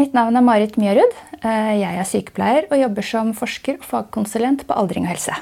Mitt 0.00 0.14
navn 0.16 0.38
er 0.38 0.40
Marit 0.40 0.78
Mjørud. 0.80 1.10
Eh, 1.44 1.74
jeg 1.76 1.96
er 2.00 2.06
sykepleier 2.08 2.68
og 2.70 2.78
jobber 2.80 3.04
som 3.04 3.32
forsker 3.36 3.82
og 3.82 3.84
fagkonsulent 3.84 4.62
på 4.64 4.76
aldring 4.80 5.04
og 5.04 5.10
helse. 5.12 5.34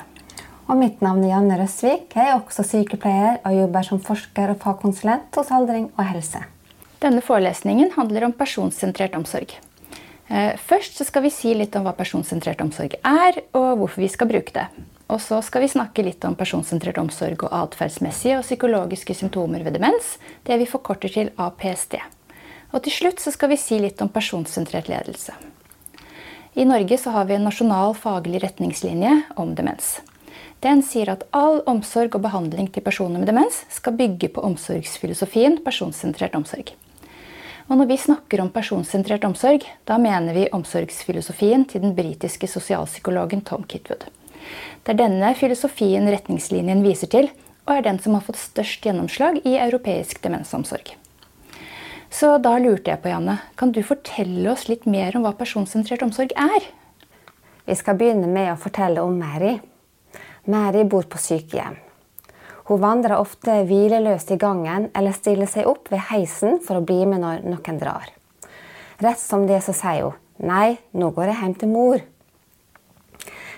Og 0.67 0.81
mitt 0.81 1.05
navn 1.05 1.21
er 1.23 1.31
Janne 1.31 1.59
Røsvik. 1.61 2.17
Jeg 2.17 2.25
er 2.25 2.35
også 2.41 2.65
sykepleier 2.67 3.39
og 3.47 3.55
jobber 3.55 3.87
som 3.87 4.03
forsker 4.03 4.51
og 4.51 4.59
fagkonsulent 4.65 5.39
hos 5.39 5.55
aldring 5.55 5.87
og 5.93 6.03
helse. 6.11 6.43
Denne 6.99 7.23
forelesningen 7.23 7.95
handler 7.95 8.27
om 8.27 8.35
personsentrert 8.35 9.15
omsorg. 9.21 9.55
Eh, 10.27 10.59
først 10.59 11.05
skal 11.07 11.29
vi 11.29 11.35
si 11.37 11.55
litt 11.55 11.79
om 11.79 11.87
hva 11.87 11.95
personsentrert 11.95 12.67
omsorg 12.67 12.99
er, 12.99 13.43
og 13.55 13.71
hvorfor 13.79 14.03
vi 14.03 14.11
skal 14.11 14.33
bruke 14.33 14.59
det. 14.59 14.67
Og 15.07 15.23
så 15.23 15.39
skal 15.47 15.69
vi 15.69 15.75
snakke 15.77 16.03
litt 16.03 16.27
om 16.27 16.35
personsentrert 16.35 16.99
omsorg 16.99 17.47
og 17.47 17.55
atferdsmessige 17.63 18.43
og 18.43 18.49
psykologiske 18.49 19.21
symptomer 19.23 19.63
ved 19.63 19.79
demens, 19.79 20.17
det 20.51 20.59
vi 20.59 20.67
forkorter 20.67 21.15
til 21.15 21.37
APSD. 21.39 22.01
Og 22.73 22.85
til 22.85 22.93
slutt 22.93 23.23
skal 23.25 23.53
vi 23.53 23.61
si 23.61 23.79
litt 23.81 24.03
om 24.05 24.11
personsentrert 24.13 24.91
ledelse. 24.93 25.33
I 26.59 26.65
Norge 26.69 26.99
har 27.05 27.25
vi 27.29 27.37
en 27.37 27.47
nasjonal 27.47 27.95
faglig 27.95 28.43
retningslinje 28.43 29.13
om 29.37 29.55
demens. 29.55 30.01
Den 30.61 30.83
sier 30.83 31.13
at 31.13 31.23
all 31.31 31.61
omsorg 31.71 32.17
og 32.19 32.25
behandling 32.25 32.67
til 32.75 32.83
personer 32.83 33.23
med 33.23 33.31
demens 33.31 33.63
skal 33.71 33.95
bygge 33.95 34.33
på 34.35 34.43
omsorgsfilosofien 34.43 35.61
personsentrert 35.65 36.35
omsorg. 36.35 36.73
Og 37.69 37.77
når 37.77 37.91
vi 37.93 38.01
snakker 38.01 38.43
om 38.43 38.51
personsentrert 38.51 39.27
omsorg, 39.29 39.65
da 39.87 40.01
mener 40.03 40.35
vi 40.35 40.49
omsorgsfilosofien 40.57 41.67
til 41.69 41.85
den 41.85 41.95
britiske 41.95 42.49
sosialpsykologen 42.49 43.45
Tom 43.47 43.67
Kitwood. 43.69 44.09
Det 44.83 44.95
er 44.95 45.03
denne 45.05 45.35
filosofien 45.37 46.09
retningslinjen 46.09 46.83
viser 46.83 47.13
til, 47.13 47.29
og 47.69 47.77
er 47.77 47.85
den 47.85 48.01
som 48.01 48.17
har 48.17 48.25
fått 48.25 48.41
størst 48.41 48.83
gjennomslag 48.83 49.43
i 49.45 49.59
europeisk 49.61 50.23
demensomsorg. 50.25 50.97
Så 52.11 52.31
da 52.41 52.55
lurte 52.59 52.91
jeg 52.91 53.03
på, 53.03 53.11
Janne, 53.13 53.37
kan 53.59 53.73
du 53.73 53.83
fortelle 53.85 54.49
oss 54.53 54.67
litt 54.71 54.87
mer 54.89 55.17
om 55.17 55.27
hva 55.27 55.35
personsentrert 55.37 56.03
omsorg 56.07 56.33
er? 56.41 56.71
Vi 57.69 57.77
skal 57.77 57.99
begynne 58.01 58.31
med 58.33 58.55
å 58.55 58.61
fortelle 58.61 59.03
om 59.05 59.19
Mary. 59.21 59.59
Mary 60.49 60.87
bor 60.89 61.05
på 61.05 61.21
sykehjem. 61.21 61.77
Hun 62.69 62.81
vandrer 62.81 63.17
ofte 63.17 63.63
hvileløst 63.69 64.31
i 64.33 64.39
gangen 64.41 64.89
eller 64.97 65.17
stiller 65.17 65.49
seg 65.49 65.69
opp 65.69 65.91
ved 65.93 66.07
heisen 66.11 66.59
for 66.65 66.81
å 66.81 66.85
bli 66.85 67.03
med 67.09 67.23
når 67.25 67.45
noen 67.45 67.81
drar. 67.81 68.09
Rett 69.05 69.21
som 69.21 69.47
det 69.49 69.61
så 69.65 69.75
sier 69.77 70.09
hun 70.09 70.17
nei, 70.49 70.79
nå 70.97 71.11
går 71.17 71.33
jeg 71.33 71.41
hjem 71.43 71.55
til 71.61 71.73
mor. 71.73 72.03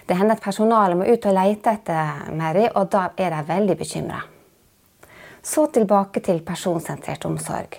Det 0.06 0.16
hender 0.16 0.38
at 0.38 0.42
personalet 0.42 0.98
må 0.98 1.06
ut 1.06 1.27
og 1.28 1.36
lete 1.36 1.75
etter 1.77 2.32
Mary, 2.34 2.64
og 2.75 2.88
da 2.91 3.10
er 3.14 3.34
de 3.34 3.44
veldig 3.50 3.77
bekymra. 3.78 4.22
Så 5.42 5.66
tilbake 5.75 6.22
til 6.25 6.42
personsentrert 6.47 7.28
omsorg. 7.28 7.78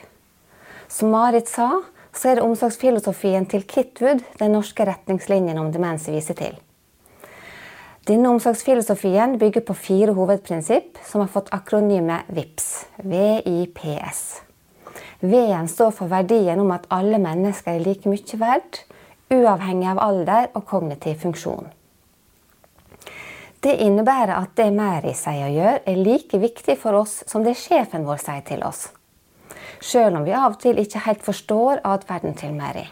Som 0.92 1.10
Marit 1.10 1.48
sa, 1.48 1.80
så 2.12 2.30
er 2.30 2.36
det 2.36 2.44
omsorgsfilosofien 2.44 3.46
til 3.48 3.64
Kitwood 3.64 4.26
den 4.42 4.52
norske 4.52 4.84
retningslinjen 4.84 5.60
om 5.62 5.70
demens 5.72 6.10
viser 6.12 6.36
til. 6.36 6.58
Denne 8.10 8.34
omsorgsfilosofien 8.34 9.38
bygger 9.40 9.64
på 9.64 9.78
fire 9.78 10.12
hovedprinsipp 10.18 11.00
som 11.08 11.24
har 11.24 11.32
fått 11.32 11.54
akronymet 11.56 12.28
VIPS. 12.28 12.70
VIPS. 13.08 14.22
V-en 15.22 15.72
står 15.72 15.96
for 15.96 16.12
verdien 16.12 16.60
om 16.60 16.76
at 16.76 16.90
alle 16.92 17.22
mennesker 17.22 17.78
er 17.78 17.86
like 17.86 18.12
mye 18.12 18.44
verdt, 18.44 18.84
uavhengig 19.32 19.92
av 19.94 20.02
alder 20.04 20.50
og 20.58 20.66
kognitiv 20.68 21.22
funksjon. 21.24 21.70
Det 23.64 23.78
innebærer 23.86 24.36
at 24.42 24.58
det 24.58 24.74
Mary 24.76 25.14
sier 25.16 25.46
og 25.48 25.56
gjør, 25.56 25.84
er 25.86 26.08
like 26.10 26.42
viktig 26.42 26.82
for 26.82 27.06
oss 27.06 27.22
som 27.30 27.46
det 27.48 27.56
sjefen 27.62 28.04
vår 28.04 28.20
sier 28.20 28.44
til 28.44 28.66
oss 28.68 28.90
sjøl 29.82 30.16
om 30.16 30.26
vi 30.26 30.34
av 30.38 30.56
og 30.56 30.60
til 30.62 30.80
ikke 30.80 31.06
helt 31.06 31.24
forstår 31.26 31.82
atferden 31.88 32.36
til 32.38 32.54
Mary. 32.56 32.86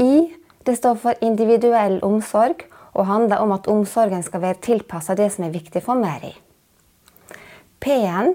I 0.00 0.32
det 0.66 0.76
står 0.78 0.98
for 1.02 1.24
individuell 1.24 1.98
omsorg 2.06 2.64
og 2.92 3.06
handler 3.08 3.42
om 3.42 3.52
at 3.54 3.68
omsorgen 3.68 4.22
skal 4.22 4.42
være 4.42 4.62
tilpassa 4.64 5.16
det 5.18 5.30
som 5.34 5.46
er 5.46 5.54
viktig 5.54 5.82
for 5.84 5.98
Mary. 5.98 6.32
P-en 7.82 8.34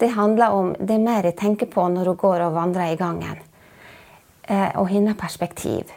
det 0.00 0.12
handler 0.12 0.52
om 0.52 0.74
det 0.78 0.98
Mary 1.00 1.32
tenker 1.32 1.66
på 1.72 1.88
når 1.88 2.12
hun 2.12 2.18
går 2.20 2.42
og 2.46 2.56
vandrer 2.56 2.92
i 2.92 2.98
gangen, 3.00 3.38
eh, 4.42 4.76
og 4.76 4.88
hennes 4.88 5.16
perspektiv. 5.16 5.92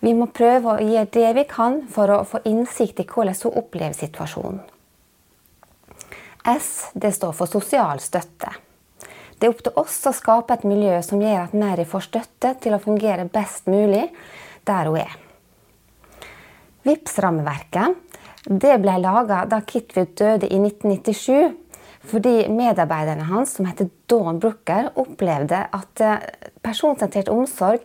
Vi 0.00 0.12
må 0.14 0.26
prøve 0.26 0.74
å 0.74 0.82
gjøre 0.82 1.10
det 1.14 1.34
vi 1.38 1.44
kan 1.50 1.80
for 1.90 2.10
å 2.10 2.24
få 2.26 2.42
innsikt 2.44 3.00
i 3.00 3.06
hvordan 3.06 3.38
hun 3.44 3.58
opplever 3.62 3.94
situasjonen. 3.94 4.60
S 6.46 6.90
det 6.94 7.14
står 7.14 7.32
for 7.34 7.50
sosial 7.50 7.98
støtte. 8.00 8.52
Det 9.36 9.46
er 9.46 9.52
opp 9.52 9.62
til 9.66 9.76
oss 9.76 9.98
å 10.08 10.14
skape 10.16 10.56
et 10.56 10.64
miljø 10.64 10.96
som 11.04 11.20
gjør 11.20 11.42
at 11.42 11.54
Mary 11.56 11.84
får 11.88 12.08
støtte 12.08 12.54
til 12.64 12.76
å 12.76 12.80
fungere 12.80 13.28
best 13.28 13.68
mulig 13.68 14.06
der 14.66 14.88
hun 14.88 15.02
er. 15.02 15.12
VIPS-rammeverket 16.86 18.02
ble 18.46 18.98
laga 19.02 19.42
da 19.50 19.60
Kitwood 19.66 20.14
døde 20.16 20.48
i 20.48 20.58
1997 20.62 21.62
fordi 22.06 22.46
medarbeiderne 22.54 23.24
hans, 23.26 23.56
som 23.56 23.66
heter 23.66 23.88
Dawn 24.06 24.38
Brooker, 24.38 24.92
opplevde 24.94 25.64
at 25.74 26.02
eh, 26.04 26.28
personsentrert 26.62 27.30
omsorg 27.32 27.82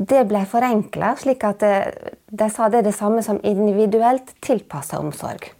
det 0.00 0.24
ble 0.26 0.40
forenkla, 0.48 1.12
slik 1.20 1.44
at 1.46 1.62
eh, 1.66 2.10
de 2.26 2.48
sa 2.50 2.66
det 2.66 2.80
er 2.80 2.88
det 2.88 2.96
samme 2.96 3.22
som 3.22 3.38
individuelt 3.46 4.34
tilpassa 4.42 4.98
omsorg. 4.98 5.52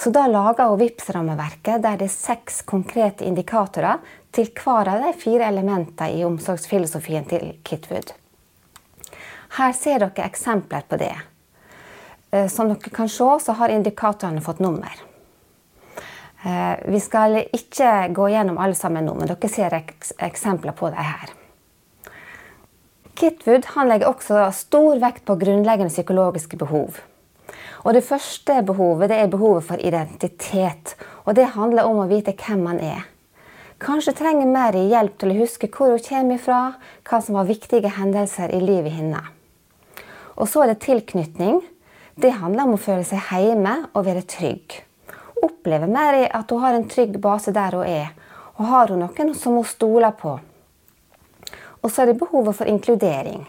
Så 0.00 0.10
da 0.14 0.24
laga 0.26 0.70
hun 0.70 0.80
VIPS-rammeverket 0.80 1.82
der 1.84 2.00
det 2.00 2.08
er 2.08 2.16
seks 2.16 2.62
konkrete 2.66 3.26
indikatorer 3.28 4.00
til 4.34 4.50
hver 4.50 4.90
av 4.90 5.04
de 5.04 5.12
fire 5.18 5.46
elementene 5.48 6.18
i 6.18 6.24
omsorgsfilosofien 6.26 7.26
til 7.30 7.52
Kitwood. 7.62 8.12
Her 9.54 9.72
ser 9.78 10.02
dere 10.02 10.26
eksempler 10.26 10.86
på 10.88 10.98
det. 10.98 11.14
Eh, 12.34 12.48
som 12.50 12.68
dere 12.68 12.90
kan 12.90 13.08
se, 13.08 13.28
så 13.40 13.54
har 13.60 13.70
indikatorene 13.70 14.42
fått 14.42 14.58
nummer. 14.58 15.04
Eh, 16.44 16.74
vi 16.90 17.00
skal 17.00 17.38
ikke 17.44 18.08
gå 18.16 18.28
gjennom 18.34 18.58
alle 18.58 18.74
sammen 18.74 19.06
nå, 19.06 19.14
men 19.14 19.30
dere 19.30 19.48
ser 19.48 19.78
eksempler 19.78 20.74
på 20.74 20.90
dem 20.90 21.06
her. 21.12 21.32
Kitwood 23.14 23.70
legger 23.86 24.10
også 24.10 24.50
stor 24.52 24.98
vekt 24.98 25.24
på 25.24 25.38
grunnleggende 25.38 25.94
psykologiske 25.94 26.58
behov. 26.58 26.98
Og 27.84 27.94
Det 27.94 28.04
første 28.04 28.62
behovet 28.66 29.08
det 29.08 29.18
er 29.20 29.30
behovet 29.30 29.64
for 29.64 29.76
identitet. 29.76 30.96
og 31.24 31.34
Det 31.34 31.54
handler 31.54 31.84
om 31.84 32.02
å 32.02 32.08
vite 32.08 32.34
hvem 32.34 32.64
man 32.64 32.80
er. 32.80 33.04
Kanskje 33.84 34.14
trenger 34.16 34.48
mer 34.48 34.72
hjelp 34.80 35.18
til 35.20 35.34
å 35.34 35.40
huske 35.42 35.68
hvor 35.68 35.90
hun 35.92 36.00
kommer 36.00 36.38
fra, 36.40 36.58
hva 37.04 37.18
som 37.20 37.36
var 37.36 37.44
viktige 37.44 37.90
hendelser 37.92 38.54
i 38.56 38.60
livet 38.62 38.94
hennes. 38.96 39.26
Og 40.40 40.48
så 40.48 40.62
er 40.64 40.70
det 40.70 40.86
tilknytning. 40.86 41.58
Det 42.16 42.30
handler 42.38 42.64
om 42.64 42.78
å 42.78 42.80
føle 42.80 43.04
seg 43.04 43.20
hjemme 43.28 43.74
og 43.92 44.06
være 44.06 44.22
trygg. 44.24 44.78
Opplever 45.44 45.90
Mary 45.90 46.22
at 46.24 46.48
hun 46.48 46.62
har 46.62 46.78
en 46.78 46.86
trygg 46.88 47.18
base 47.20 47.52
der 47.52 47.76
hun 47.76 47.84
er, 47.84 48.14
og 48.56 48.70
har 48.70 48.88
hun 48.88 49.04
noen 49.04 49.34
som 49.36 49.58
hun 49.58 49.68
stoler 49.68 50.16
på. 50.16 50.32
Og 51.84 51.92
så 51.92 52.06
er 52.06 52.12
det 52.14 52.22
behovet 52.22 52.56
for 52.56 52.70
inkludering. 52.70 53.42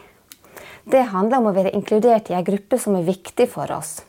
Det 0.84 1.06
handler 1.14 1.40
om 1.40 1.48
å 1.54 1.56
være 1.56 1.72
inkludert 1.80 2.28
i 2.28 2.36
en 2.36 2.44
gruppe 2.44 2.82
som 2.82 2.98
er 3.00 3.08
viktig 3.08 3.48
for 3.54 3.72
oss. 3.72 4.02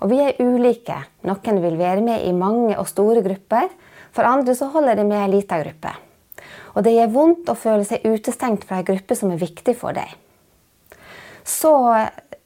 Og 0.00 0.08
vi 0.14 0.22
er 0.24 0.40
ulike. 0.40 0.96
Noen 1.28 1.60
vil 1.60 1.76
være 1.76 2.00
med 2.08 2.24
i 2.24 2.32
mange 2.32 2.72
og 2.80 2.88
store 2.88 3.20
grupper, 3.26 3.68
for 4.12 4.28
andre 4.28 4.54
så 4.54 4.70
holder 4.72 4.98
det 4.98 5.06
med 5.08 5.22
ei 5.22 5.32
lita 5.38 5.60
gruppe. 5.62 5.92
Og 6.76 6.84
det 6.86 6.94
gjør 6.94 7.12
vondt 7.14 7.50
å 7.50 7.58
føle 7.58 7.84
seg 7.86 8.06
utestengt 8.06 8.66
fra 8.68 8.80
ei 8.80 8.86
gruppe 8.86 9.16
som 9.18 9.32
er 9.34 9.40
viktig 9.40 9.74
for 9.78 9.96
deg. 9.96 10.10
Så 11.48 11.72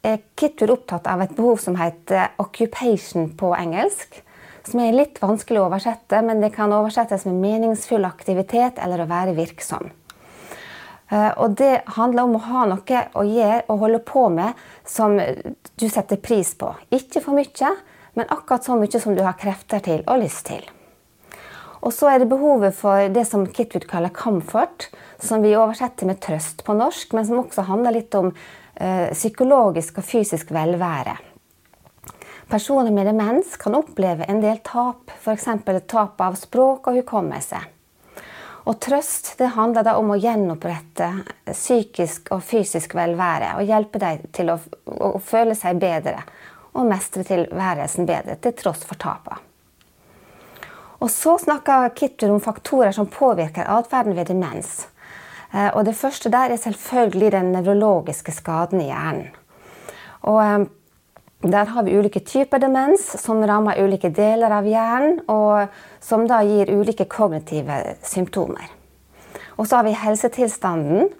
er 0.02 0.20
Kitwood 0.38 0.72
opptatt 0.74 1.08
av 1.10 1.22
et 1.22 1.34
behov 1.36 1.58
som 1.60 1.76
heter 1.76 2.30
'occupation' 2.38 3.36
på 3.36 3.54
engelsk. 3.56 4.22
Som 4.64 4.80
er 4.80 4.92
litt 4.92 5.18
vanskelig 5.20 5.58
å 5.58 5.66
oversette, 5.66 6.22
men 6.22 6.40
det 6.40 6.54
kan 6.54 6.72
oversettes 6.72 7.24
med 7.24 7.34
meningsfull 7.34 8.04
aktivitet 8.04 8.78
eller 8.78 9.02
å 9.02 9.08
være 9.08 9.34
virksom. 9.34 9.90
Eh, 11.10 11.32
og 11.36 11.56
det 11.56 11.82
handler 11.86 12.22
om 12.22 12.36
å 12.36 12.44
ha 12.46 12.64
noe 12.64 13.00
å 13.14 13.24
gjøre 13.26 13.62
og 13.68 13.78
holde 13.78 13.98
på 13.98 14.28
med 14.28 14.54
som 14.84 15.18
du 15.76 15.88
setter 15.88 16.16
pris 16.16 16.54
på. 16.54 16.74
Ikke 16.90 17.20
for 17.20 17.34
mye, 17.34 17.76
men 18.14 18.26
akkurat 18.28 18.64
så 18.64 18.78
mye 18.78 19.00
som 19.00 19.16
du 19.16 19.22
har 19.22 19.36
krefter 19.40 19.82
til 19.84 20.04
og 20.06 20.22
lyst 20.22 20.46
til. 20.46 20.62
Og 21.82 21.90
så 21.90 22.12
er 22.12 22.22
det 22.22 22.30
behovet 22.30 22.76
for 22.78 23.10
det 23.10 23.24
som 23.26 23.46
Kitwood 23.46 23.88
kaller 23.90 24.08
'comfort', 24.08 24.88
som 25.18 25.42
vi 25.42 25.56
oversetter 25.56 26.06
med 26.06 26.20
'trøst' 26.20 26.62
på 26.62 26.74
norsk, 26.74 27.12
men 27.12 27.26
som 27.26 27.38
også 27.38 27.62
handler 27.62 27.90
litt 27.90 28.14
om 28.14 28.32
eh, 28.76 29.10
psykologisk 29.12 29.98
og 29.98 30.04
fysisk 30.04 30.50
velvære. 30.50 31.16
Personer 32.48 32.90
med 32.90 33.06
demens 33.06 33.56
kan 33.56 33.74
oppleve 33.74 34.24
en 34.28 34.40
del 34.40 34.58
tap, 34.64 35.10
f.eks. 35.24 35.48
tap 35.86 36.20
av 36.20 36.34
språk 36.34 36.86
og 36.86 36.94
hukommelse. 36.94 37.58
Og 38.64 38.78
trøst 38.78 39.38
det 39.38 39.54
handler 39.56 39.82
da 39.82 39.96
om 39.98 40.10
å 40.10 40.18
gjenopprette 40.20 41.08
psykisk 41.50 42.30
og 42.30 42.42
fysisk 42.46 42.94
velvære 42.94 43.56
og 43.58 43.66
hjelpe 43.66 43.98
dem 43.98 44.28
til 44.32 44.52
å, 44.54 44.58
å 44.86 45.18
føle 45.18 45.56
seg 45.58 45.80
bedre 45.82 46.22
og 46.72 46.86
mestre 46.86 47.24
tilværelsen 47.26 48.06
bedre 48.06 48.36
til 48.36 48.54
tross 48.54 48.84
for 48.86 49.00
tapene. 49.00 49.51
Og 51.02 51.10
så 51.10 51.34
snakker 51.42 51.90
Kittur 51.98 52.30
om 52.30 52.42
faktorer 52.42 52.94
som 52.94 53.10
påvirker 53.10 53.66
atferden 53.66 54.14
ved 54.14 54.30
demens. 54.30 54.86
Eh, 55.50 55.70
og 55.74 55.84
det 55.88 55.96
første 55.98 56.30
der 56.30 56.52
er 56.54 56.60
selvfølgelig 56.62 57.32
den 57.34 57.50
nevrologiske 57.56 58.32
skaden 58.32 58.80
i 58.80 58.90
hjernen. 58.90 59.32
Og 60.30 60.38
eh, 60.44 60.68
der 61.42 61.72
har 61.74 61.82
vi 61.82 61.96
ulike 61.98 62.22
typer 62.22 62.62
demens 62.62 63.02
som 63.18 63.42
rammer 63.42 63.80
ulike 63.82 64.12
deler 64.14 64.54
av 64.54 64.68
hjernen, 64.68 65.18
og 65.26 65.72
som 66.00 66.28
da 66.30 66.38
gir 66.46 66.70
ulike 66.70 67.08
kognitive 67.10 67.80
symptomer. 68.06 68.70
Og 69.58 69.66
så 69.66 69.80
har 69.80 69.88
vi 69.88 69.96
helsetilstanden. 69.98 71.10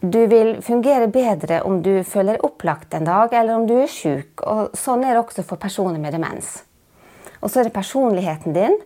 Du 0.00 0.20
vil 0.30 0.60
fungere 0.62 1.08
bedre 1.10 1.64
om 1.66 1.80
du 1.82 2.04
føler 2.06 2.38
opplagt 2.46 2.94
en 2.94 3.08
dag, 3.08 3.34
eller 3.34 3.58
om 3.58 3.66
du 3.66 3.74
er. 3.82 4.22
Og 4.46 4.78
sånn 4.78 5.02
er 5.02 5.16
det 5.16 5.24
også 5.24 5.42
for 5.42 5.58
personer 5.58 5.98
med 5.98 6.14
demens. 6.14 6.60
Og 7.42 7.50
så 7.50 7.60
er 7.60 7.68
det 7.68 7.74
personligheten 7.74 8.54
din. 8.54 8.78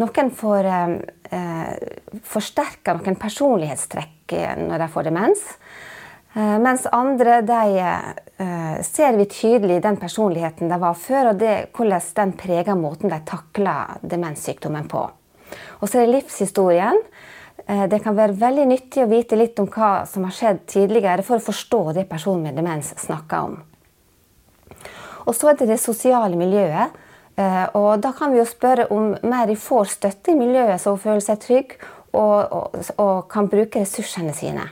Noen 0.00 0.30
får 0.32 0.64
eh, 0.64 0.96
eh 1.36 2.20
forsterka 2.26 2.96
noen 2.96 3.16
personlighetstrekk 3.20 4.34
når 4.58 4.82
de 4.82 4.88
får 4.90 5.06
demens. 5.06 5.44
Eh, 6.32 6.58
mens 6.58 6.86
andre 6.86 7.40
de, 7.42 7.78
eh, 8.36 8.82
ser 8.82 9.16
vi 9.16 9.24
tydelig 9.24 9.82
den 9.82 9.96
personligheten 9.96 10.68
de 10.68 10.78
var 10.78 10.94
før, 10.94 11.30
og 11.30 11.38
det, 11.38 11.72
hvordan 11.74 12.00
den 12.14 12.32
preger 12.32 12.74
måten 12.78 13.10
de 13.10 13.18
takler 13.26 13.98
demenssykdommen 14.02 14.88
på. 14.88 15.10
Og 15.80 15.88
så 15.88 15.98
er 15.98 16.06
det 16.06 16.14
livshistorien. 16.14 17.02
Eh, 17.66 17.86
det 17.86 18.02
kan 18.02 18.14
være 18.14 18.38
veldig 18.38 18.66
nyttig 18.66 19.02
å 19.02 19.10
vite 19.10 19.36
litt 19.36 19.58
om 19.58 19.66
hva 19.66 20.06
som 20.06 20.24
har 20.24 20.32
skjedd 20.32 20.66
tidligere, 20.66 21.22
for 21.22 21.36
å 21.36 21.46
forstå 21.50 21.94
det 21.94 22.08
personen 22.08 22.42
med 22.42 22.56
demens 22.56 22.94
snakker 22.96 23.38
om. 23.38 23.62
Og 25.26 25.34
så 25.34 25.50
er 25.50 25.54
det 25.54 25.68
det 25.68 25.80
sosiale 25.80 26.36
miljøet. 26.36 26.94
Eh, 27.40 27.66
og 27.78 28.02
da 28.02 28.12
kan 28.16 28.32
vi 28.32 28.40
jo 28.40 28.48
spørre 28.48 28.88
om 28.92 29.14
Mary 29.22 29.56
får 29.58 29.94
støtte 29.94 30.32
i 30.32 30.38
miljøet 30.38 30.82
så 30.82 30.94
hun 30.94 31.02
føler 31.02 31.24
seg 31.24 31.40
trygg 31.44 31.76
og, 32.10 32.38
og, 32.50 32.78
og 32.98 33.16
kan 33.30 33.48
bruke 33.50 33.82
ressursene 33.82 34.34
sine. 34.36 34.66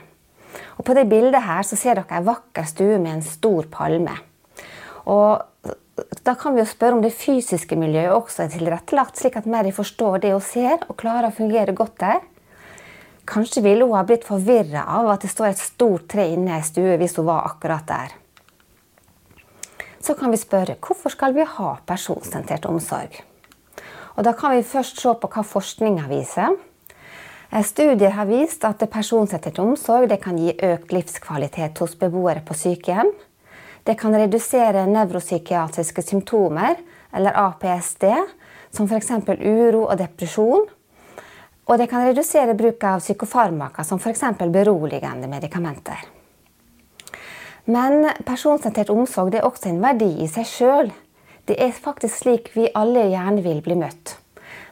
Og 0.77 0.85
på 0.87 0.95
det 0.97 1.07
bildet 1.11 1.43
her 1.45 1.65
så 1.67 1.77
ser 1.79 1.99
dere 1.99 2.19
ei 2.19 2.25
vakker 2.27 2.67
stue 2.67 2.99
med 2.99 3.17
en 3.17 3.25
stor 3.25 3.67
palme. 3.71 4.15
Og 5.09 5.45
da 6.23 6.35
kan 6.39 6.55
vi 6.55 6.61
jo 6.61 6.67
spørre 6.69 6.97
om 6.97 7.03
det 7.03 7.15
fysiske 7.15 7.75
miljøet 7.79 8.15
også 8.15 8.45
er 8.45 8.53
tilrettelagt, 8.53 9.19
slik 9.19 9.35
at 9.39 9.49
Mary 9.49 9.71
forstår 9.75 10.21
det 10.23 10.33
hun 10.35 10.43
ser 10.43 10.83
og 10.87 10.97
klarer 10.99 11.29
å 11.29 11.35
fungere 11.35 11.75
godt 11.75 11.97
der. 12.03 12.21
Kanskje 13.29 13.63
ville 13.65 13.85
hun 13.85 13.97
ha 13.97 14.05
blitt 14.07 14.27
forvirra 14.27 14.85
av 14.99 15.09
at 15.13 15.25
det 15.25 15.33
står 15.33 15.51
et 15.51 15.61
stort 15.61 16.07
tre 16.11 16.29
inne 16.33 16.53
i 16.53 16.59
ei 16.59 16.65
stue 16.65 16.97
hvis 17.01 17.17
hun 17.19 17.27
var 17.29 17.49
akkurat 17.51 17.87
der 17.89 18.15
så 20.01 20.15
kan 20.15 20.31
vi 20.31 20.39
spørre 20.39 20.77
hvorfor 20.79 21.13
skal 21.13 21.35
vi 21.35 21.45
ha 21.45 21.75
personsentrert 21.87 22.67
omsorg. 22.69 23.19
Og 24.15 24.25
da 24.27 24.33
kan 24.35 24.55
vi 24.57 24.65
først 24.67 24.99
se 24.99 25.13
på 25.15 25.29
hva 25.31 25.43
forskninga 25.47 26.07
viser. 26.09 26.57
Eh, 27.49 27.63
studier 27.63 28.13
har 28.17 28.27
vist 28.29 28.65
at 28.67 28.83
personsentrert 28.91 29.61
omsorg 29.63 30.11
kan 30.21 30.37
gi 30.37 30.53
økt 30.53 30.91
livskvalitet 30.93 31.79
hos 31.79 31.95
beboere 31.99 32.43
på 32.45 32.57
sykehjem. 32.57 33.11
Det 33.83 33.95
kan 33.97 34.13
redusere 34.13 34.85
nevropsykiatriske 34.91 36.03
symptomer, 36.03 36.75
eller 37.15 37.33
APSD, 37.47 38.05
som 38.75 38.85
f.eks. 38.85 39.11
uro 39.39 39.87
og 39.87 39.97
depresjon. 39.97 40.67
Og 41.69 41.77
det 41.77 41.89
kan 41.89 42.05
redusere 42.05 42.57
bruk 42.57 42.83
av 42.83 43.01
psykofarmaka, 43.01 43.83
som 43.83 44.01
f.eks. 44.01 44.23
beroligende 44.51 45.29
medikamenter. 45.31 46.18
Men 47.69 48.07
personsentrert 48.25 48.89
omsorg 48.89 49.35
er 49.37 49.45
også 49.45 49.69
en 49.69 49.83
verdi 49.83 50.09
i 50.23 50.27
seg 50.31 50.47
sjøl. 50.49 50.89
Det 51.45 51.57
er 51.61 51.75
faktisk 51.75 52.23
slik 52.23 52.49
vi 52.55 52.71
alle 52.77 53.05
gjerne 53.11 53.43
vil 53.45 53.61
bli 53.65 53.77
møtt. 53.77 54.15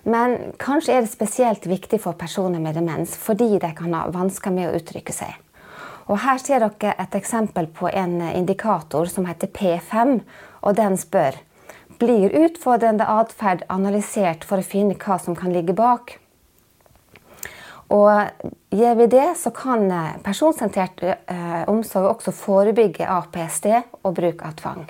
Men 0.07 0.53
kanskje 0.57 0.95
er 0.95 1.03
det 1.03 1.11
spesielt 1.11 1.67
viktig 1.69 1.99
for 2.01 2.17
personer 2.17 2.61
med 2.63 2.77
demens 2.79 3.13
fordi 3.19 3.57
de 3.61 3.69
kan 3.77 3.93
ha 3.93 4.07
vansker 4.13 4.53
med 4.55 4.69
å 4.69 4.79
uttrykke 4.79 5.13
seg. 5.13 5.35
Og 6.07 6.23
Her 6.23 6.39
ser 6.39 6.63
dere 6.63 6.95
et 6.97 7.17
eksempel 7.19 7.67
på 7.67 7.89
en 7.91 8.21
indikator 8.31 9.09
som 9.11 9.27
heter 9.27 9.51
P5. 9.51 10.21
og 10.61 10.75
Den 10.75 10.97
spør 10.97 11.35
blir 11.99 12.33
utfordrende 12.33 13.05
atferd 13.05 13.65
analysert 13.69 14.45
for 14.47 14.57
å 14.57 14.65
finne 14.65 14.95
hva 14.95 15.19
som 15.19 15.35
kan 15.35 15.53
ligge 15.53 15.75
bak. 15.75 16.17
Og 17.93 18.11
Gjør 18.67 18.97
vi 18.99 19.05
det, 19.07 19.27
så 19.39 19.49
kan 19.55 19.85
eh, 19.87 20.15
personsentrert 20.25 20.99
eh, 21.07 21.61
omsorg 21.71 22.09
også 22.11 22.33
forebygge 22.35 23.07
APSD 23.07 23.69
og 24.03 24.11
bruk 24.17 24.41
av 24.43 24.57
tvang. 24.59 24.81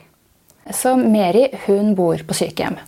Så 0.74 0.96
Meri 0.98 1.46
hun 1.68 1.94
bor 1.96 2.24
på 2.26 2.36
sykehjem. 2.36 2.80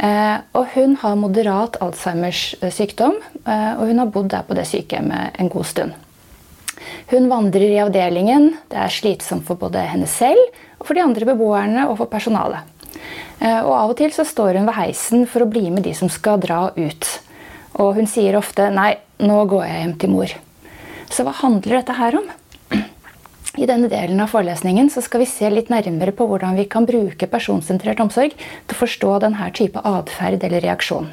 Eh, 0.00 0.38
og 0.56 0.72
hun 0.72 0.96
har 1.02 1.20
moderat 1.20 1.76
Alzheimers 1.84 2.54
sykdom, 2.72 3.20
og 3.44 3.84
hun 3.84 4.00
har 4.00 4.10
bodd 4.10 4.32
der 4.32 4.46
på 4.48 4.56
det 4.56 4.64
sykehjemmet 4.70 5.36
en 5.38 5.52
god 5.52 5.68
stund. 5.68 5.92
Hun 7.12 7.28
vandrer 7.28 7.68
i 7.68 7.82
avdelingen. 7.84 8.54
Det 8.72 8.80
er 8.80 8.90
slitsomt 8.96 9.44
for 9.46 9.60
både 9.60 9.84
henne 9.84 10.08
selv, 10.10 10.40
og 10.80 10.88
for 10.88 10.96
de 10.96 11.04
andre 11.04 11.28
beboerne 11.28 11.84
og 11.90 11.98
for 12.00 12.10
personalet. 12.10 12.64
Og 13.44 13.72
Av 13.76 13.92
og 13.92 13.96
til 14.00 14.12
så 14.14 14.24
står 14.26 14.56
hun 14.56 14.66
ved 14.66 14.78
heisen 14.78 15.28
for 15.28 15.44
å 15.44 15.50
bli 15.50 15.68
med 15.68 15.84
de 15.84 15.92
som 15.94 16.10
skal 16.10 16.40
dra 16.42 16.70
ut. 16.74 17.12
Og 17.74 17.96
hun 17.98 18.06
sier 18.06 18.36
ofte 18.38 18.70
'nei, 18.70 18.94
nå 19.18 19.44
går 19.50 19.64
jeg 19.66 19.80
hjem 19.82 19.94
til 19.98 20.10
mor'. 20.10 20.34
Så 21.10 21.24
hva 21.24 21.34
handler 21.34 21.80
dette 21.80 21.98
her 21.98 22.16
om? 22.18 22.28
I 23.62 23.66
denne 23.66 23.90
delen 23.90 24.20
av 24.20 24.30
forelesningen 24.30 24.90
skal 24.90 25.20
vi 25.20 25.26
se 25.30 25.50
litt 25.50 25.70
nærmere 25.70 26.14
på 26.14 26.26
hvordan 26.26 26.56
vi 26.56 26.64
kan 26.70 26.86
bruke 26.86 27.26
personsentrert 27.26 28.00
omsorg 28.00 28.34
til 28.34 28.76
å 28.76 28.80
forstå 28.80 29.18
denne 29.26 29.50
type 29.54 29.82
atferd 29.82 30.42
eller 30.42 30.60
reaksjon. 30.60 31.10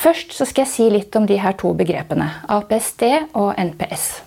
Først 0.00 0.32
skal 0.32 0.64
jeg 0.64 0.72
si 0.72 0.88
litt 0.88 1.16
om 1.16 1.26
de 1.28 1.36
her 1.36 1.52
to 1.60 1.74
begrepene, 1.76 2.30
APSD 2.48 3.02
og 3.36 3.52
NPS. 3.60 4.22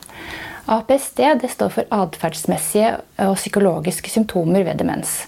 APSD 0.70 1.48
står 1.50 1.72
for 1.74 1.90
atferdsmessige 1.92 2.92
og 3.26 3.34
psykologiske 3.36 4.12
symptomer 4.14 4.64
ved 4.64 4.78
demens. 4.80 5.24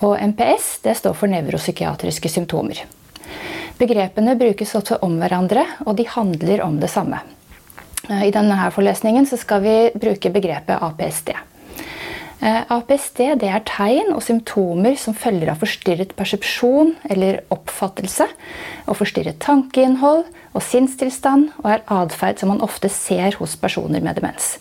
Og 0.00 0.14
NPS 0.22 0.78
står 1.02 1.16
for 1.18 1.28
nevropsykiatriske 1.28 2.30
symptomer. 2.30 2.84
Begrepene 3.78 4.34
brukes 4.38 4.74
også 4.74 4.98
om 5.06 5.20
hverandre, 5.20 5.62
og 5.86 5.94
de 5.98 6.06
handler 6.10 6.64
om 6.64 6.80
det 6.82 6.90
samme. 6.90 7.20
Eh, 8.08 8.24
I 8.26 8.34
denne 8.34 8.56
forelesningen 8.74 9.28
skal 9.30 9.62
vi 9.62 9.76
bruke 9.94 10.32
begrepet 10.34 10.82
APSD. 10.82 11.30
Eh, 12.38 12.62
APSD 12.70 13.20
er 13.34 13.62
tegn 13.66 14.12
og 14.14 14.22
symptomer 14.22 14.98
som 14.98 15.14
følger 15.14 15.52
av 15.52 15.62
forstyrret 15.62 16.14
persepsjon 16.18 16.96
eller 17.10 17.42
oppfattelse, 17.54 18.26
og 18.86 18.98
forstyrret 18.98 19.38
tankeinnhold 19.42 20.24
og 20.54 20.62
sinnstilstand, 20.64 21.52
og 21.62 21.70
er 21.76 21.86
atferd 22.00 22.38
som 22.42 22.54
man 22.54 22.64
ofte 22.64 22.90
ser 22.90 23.38
hos 23.38 23.54
personer 23.58 24.02
med 24.02 24.18
demens. 24.18 24.56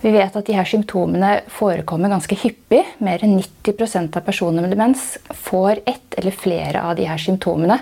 Vi 0.00 0.10
vet 0.14 0.36
at 0.36 0.46
de 0.46 0.54
her 0.54 0.66
symptomene 0.68 1.40
forekommer 1.50 2.12
ganske 2.12 2.36
hyppig. 2.38 2.84
Mer 3.02 3.22
enn 3.26 3.40
90% 3.40 4.14
av 4.14 4.22
personer 4.26 4.62
med 4.62 4.70
demens 4.70 5.16
får 5.34 5.80
ett 5.90 6.14
eller 6.20 6.34
flere 6.34 6.82
av 6.86 6.94
de 6.96 7.08
her 7.08 7.18
symptomene. 7.18 7.80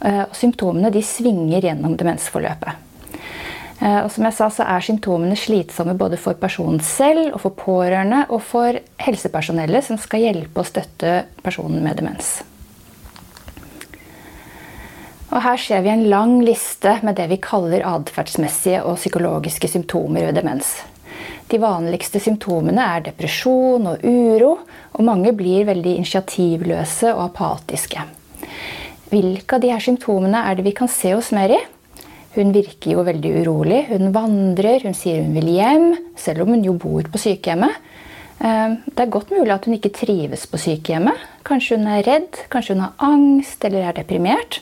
Eh, 0.00 0.22
og 0.24 0.36
symptomene 0.36 0.92
de 0.94 1.04
svinger 1.04 1.68
gjennom 1.68 1.98
demensforløpet. 2.00 2.84
Eh, 3.82 4.00
og 4.00 4.08
som 4.10 4.24
jeg 4.24 4.36
sa, 4.38 4.48
så 4.50 4.64
er 4.64 4.88
symptomene 4.88 5.36
slitsomme 5.36 5.94
både 5.98 6.16
for 6.20 6.40
personen 6.40 6.80
selv, 6.80 7.34
og 7.36 7.42
for 7.44 7.58
pårørende 7.60 8.24
og 8.32 8.42
for 8.48 8.80
helsepersonellet 9.04 9.90
som 9.90 10.00
skal 10.00 10.24
hjelpe 10.24 10.64
og 10.64 10.72
støtte 10.72 11.18
personen 11.44 11.84
med 11.84 12.00
demens. 12.00 12.38
Og 15.28 15.42
Her 15.44 15.60
ser 15.60 15.82
vi 15.84 15.92
en 15.92 16.08
lang 16.08 16.38
liste 16.40 16.94
med 17.04 17.18
det 17.20 17.28
vi 17.28 17.36
kaller 17.44 17.84
atferdsmessige 17.84 18.80
og 18.88 18.96
psykologiske 18.96 19.68
symptomer 19.68 20.24
ved 20.24 20.40
demens. 20.40 20.78
De 21.48 21.60
vanligste 21.60 22.20
symptomene 22.20 22.84
er 22.96 23.06
depresjon 23.06 23.86
og 23.88 24.04
uro, 24.04 24.50
og 24.92 25.06
mange 25.06 25.32
blir 25.36 25.64
veldig 25.68 25.94
initiativløse 26.02 27.14
og 27.14 27.24
apatiske. 27.30 28.04
Hvilke 29.08 29.56
av 29.56 29.64
disse 29.64 29.86
symptomene 29.86 30.42
er 30.44 30.58
det 30.58 30.66
vi 30.66 30.74
kan 30.76 30.90
se 30.92 31.14
hos 31.14 31.32
Mary? 31.32 31.60
Hun 32.36 32.52
virker 32.52 32.92
jo 32.92 33.06
veldig 33.06 33.30
urolig. 33.40 33.80
Hun 33.88 34.12
vandrer, 34.12 34.84
hun 34.84 34.96
sier 34.96 35.24
hun 35.24 35.32
vil 35.38 35.48
hjem, 35.54 35.88
selv 36.20 36.44
om 36.44 36.52
hun 36.52 36.66
jo 36.66 36.76
bor 36.76 37.08
på 37.08 37.22
sykehjemmet. 37.22 37.80
Eh, 38.44 38.76
det 38.92 39.06
er 39.06 39.14
godt 39.16 39.32
mulig 39.32 39.54
at 39.56 39.64
hun 39.64 39.78
ikke 39.78 39.94
trives 39.96 40.44
på 40.50 40.60
sykehjemmet. 40.60 41.24
Kanskje 41.48 41.80
hun 41.80 41.88
er 41.90 42.04
redd, 42.06 42.44
kanskje 42.52 42.76
hun 42.76 42.84
har 42.84 43.08
angst 43.08 43.64
eller 43.64 43.88
er 43.88 43.96
deprimert. 43.96 44.60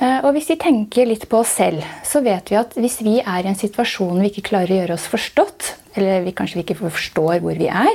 Eh, 0.00 0.20
og 0.24 0.32
hvis 0.32 0.48
vi 0.48 0.56
tenker 0.60 1.08
litt 1.08 1.26
på 1.28 1.42
oss 1.42 1.52
selv, 1.58 1.84
så 2.06 2.22
vet 2.24 2.48
vi 2.48 2.56
at 2.56 2.72
hvis 2.80 3.00
vi 3.04 3.18
er 3.20 3.44
i 3.44 3.50
en 3.50 3.58
situasjon 3.58 4.22
vi 4.22 4.30
ikke 4.30 4.46
klarer 4.48 4.72
å 4.72 4.78
gjøre 4.80 4.96
oss 4.96 5.08
forstått, 5.12 5.74
eller 6.00 6.24
vi 6.24 6.32
kanskje 6.36 6.62
ikke 6.62 6.78
forstår 6.78 7.42
hvor 7.44 7.58
vi 7.58 7.68
er, 7.68 7.92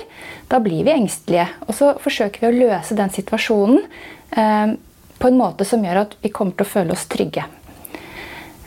da 0.51 0.59
blir 0.61 0.85
vi 0.85 0.93
engstelige. 0.93 1.47
Og 1.65 1.73
så 1.77 1.95
forsøker 2.01 2.43
vi 2.43 2.51
å 2.51 2.69
løse 2.69 2.97
den 2.97 3.13
situasjonen 3.13 3.81
eh, 4.37 4.75
på 5.17 5.31
en 5.31 5.39
måte 5.39 5.65
som 5.65 5.81
gjør 5.85 6.03
at 6.03 6.13
vi 6.21 6.33
kommer 6.35 6.53
til 6.53 6.67
å 6.67 6.73
føle 6.75 6.93
oss 6.93 7.07
trygge. 7.09 7.47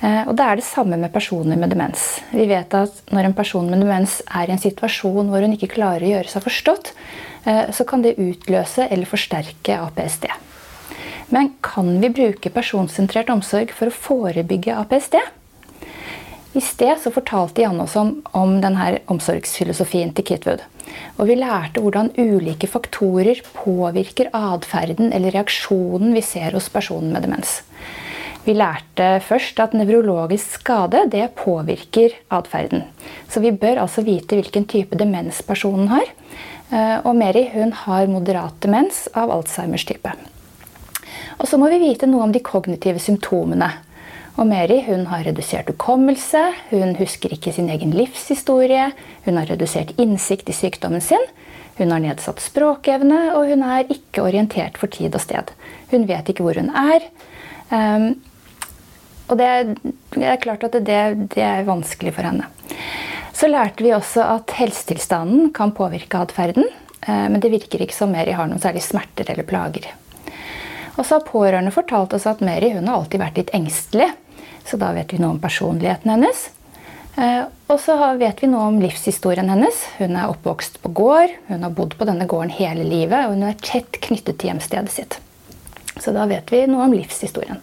Eh, 0.03 0.25
og 0.25 0.35
det 0.35 0.49
er 0.49 0.59
det 0.59 0.67
samme 0.67 0.99
med 0.99 1.15
personer 1.15 1.61
med 1.61 1.71
demens. 1.71 2.09
Vi 2.35 2.49
vet 2.51 2.75
at 2.75 3.15
når 3.15 3.31
en 3.31 3.39
person 3.39 3.71
med 3.71 3.85
demens 3.85 4.19
er 4.27 4.51
i 4.51 4.57
en 4.57 4.67
situasjon 4.67 5.31
hvor 5.31 5.47
hun 5.47 5.55
ikke 5.55 5.71
klarer 5.79 6.09
å 6.09 6.13
gjøre 6.17 6.35
seg 6.35 6.47
forstått, 6.49 6.95
så 7.49 7.85
kan 7.89 8.03
det 8.05 8.19
utløse 8.21 8.85
eller 8.91 9.09
forsterke 9.09 9.79
APSD. 9.79 10.27
Men 11.35 11.53
kan 11.65 11.99
vi 12.03 12.13
bruke 12.13 12.53
personsentrert 12.53 13.31
omsorg 13.33 13.75
for 13.77 13.91
å 13.91 13.99
forebygge 14.07 14.77
APSD? 14.77 15.19
I 16.57 16.63
sted 16.65 16.97
så 17.03 17.13
fortalte 17.13 17.63
Janne 17.63 17.85
oss 17.85 17.95
om, 18.01 18.15
om 18.33 18.57
denne 18.63 18.99
omsorgsfilosofien 19.13 20.15
til 20.17 20.27
Kitwood. 20.31 20.65
Og 21.21 21.29
vi 21.29 21.37
lærte 21.39 21.83
hvordan 21.85 22.11
ulike 22.17 22.71
faktorer 22.71 23.43
påvirker 23.53 24.31
atferden 24.35 25.13
eller 25.13 25.37
reaksjonen 25.37 26.17
vi 26.17 26.25
ser 26.25 26.57
hos 26.57 26.71
personen 26.73 27.13
med 27.15 27.27
demens. 27.27 27.61
Vi 28.47 28.55
lærte 28.57 29.19
først 29.21 29.61
at 29.61 29.75
nevrologisk 29.77 30.63
skade 30.63 31.05
det 31.13 31.27
påvirker 31.37 32.17
atferden. 32.33 32.87
Så 33.29 33.43
vi 33.45 33.53
bør 33.53 33.83
altså 33.85 34.07
vite 34.07 34.39
hvilken 34.39 34.65
type 34.71 34.97
demens 34.97 35.43
personen 35.45 35.91
har. 35.93 36.09
Eh, 36.73 36.97
og 37.05 37.13
Meri 37.19 37.45
hun 37.53 37.75
har 37.85 38.09
moderat 38.09 38.57
demens 38.65 39.05
av 39.13 39.35
Alzheimers 39.35 39.85
type. 39.89 40.17
Og 41.39 41.47
så 41.49 41.59
må 41.61 41.71
vi 41.71 41.81
vite 41.83 42.09
noe 42.11 42.27
om 42.27 42.33
de 42.35 42.43
kognitive 42.45 43.01
symptomene. 43.03 43.71
Og 44.39 44.47
Mary 44.47 44.81
hun 44.87 45.07
har 45.11 45.25
redusert 45.27 45.71
hukommelse, 45.71 46.41
hun 46.71 46.95
husker 46.99 47.33
ikke 47.35 47.53
sin 47.55 47.71
egen 47.75 47.91
livshistorie, 47.95 48.93
hun 49.27 49.39
har 49.41 49.51
redusert 49.51 49.97
innsikt 49.99 50.51
i 50.51 50.55
sykdommen 50.55 51.03
sin, 51.03 51.25
hun 51.79 51.91
har 51.95 52.03
nedsatt 52.03 52.43
språkevne, 52.43 53.33
og 53.35 53.51
hun 53.51 53.65
er 53.67 53.91
ikke 53.91 54.23
orientert 54.27 54.79
for 54.79 54.91
tid 54.95 55.15
og 55.15 55.23
sted. 55.23 55.51
Hun 55.91 56.07
vet 56.11 56.31
ikke 56.31 56.47
hvor 56.47 56.59
hun 56.59 56.71
er. 56.71 57.07
Um, 57.71 58.13
og 59.29 59.39
det, 59.39 59.51
det, 60.15 60.25
er 60.25 60.43
klart 60.43 60.65
at 60.67 60.79
det, 60.79 61.03
det, 61.35 61.45
er 61.45 61.67
vanskelig 61.69 62.15
for 62.17 62.27
henne. 62.27 62.49
Så 63.37 63.51
lærte 63.51 63.85
vi 63.85 63.93
også 63.95 64.25
at 64.25 64.55
helsetilstanden 64.59 65.53
kan 65.55 65.75
påvirke 65.77 66.23
atferden. 66.23 66.67
Eh, 67.03 67.27
men 67.29 67.39
det 67.43 67.53
virker 67.53 67.85
ikke 67.85 67.95
som 67.95 68.11
Mary 68.15 68.33
har 68.35 68.49
noen 68.49 68.63
særlig 68.63 68.83
smerter 68.87 69.29
eller 69.31 69.47
plager. 69.47 69.91
Og 70.99 71.07
så 71.07 71.17
har 71.17 71.27
pårørende 71.29 71.73
fortalt 71.75 72.15
oss 72.17 72.27
at 72.27 72.43
Mary 72.45 72.73
hun 72.75 72.89
har 72.91 72.99
alltid 72.99 73.23
vært 73.23 73.39
litt 73.39 73.53
engstelig. 73.57 74.11
Så 74.67 74.77
da 74.81 74.91
vet 74.97 75.15
vi 75.15 75.21
noe 75.23 75.37
om 75.37 75.43
personligheten 75.43 76.11
hennes. 76.11 76.49
Eh, 77.19 77.45
og 77.71 77.81
så 77.83 77.97
vet 78.19 78.43
vi 78.43 78.51
noe 78.51 78.67
om 78.73 78.81
livshistorien 78.83 79.49
hennes. 79.51 79.81
Hun 79.99 80.19
er 80.19 80.31
oppvokst 80.31 80.81
på 80.83 80.93
gård, 80.95 81.35
hun 81.49 81.65
har 81.67 81.75
bodd 81.75 81.97
på 81.99 82.07
denne 82.09 82.29
gården 82.31 82.55
hele 82.59 82.87
livet, 82.87 83.27
og 83.27 83.37
hun 83.37 83.47
er 83.49 83.59
tett 83.63 84.01
knyttet 84.05 84.39
til 84.39 84.53
hjemstedet 84.53 84.95
sitt. 84.95 85.19
Så 85.99 86.15
da 86.15 86.29
vet 86.31 86.51
vi 86.53 86.67
noe 86.71 86.87
om 86.87 86.95
livshistorien. 86.95 87.59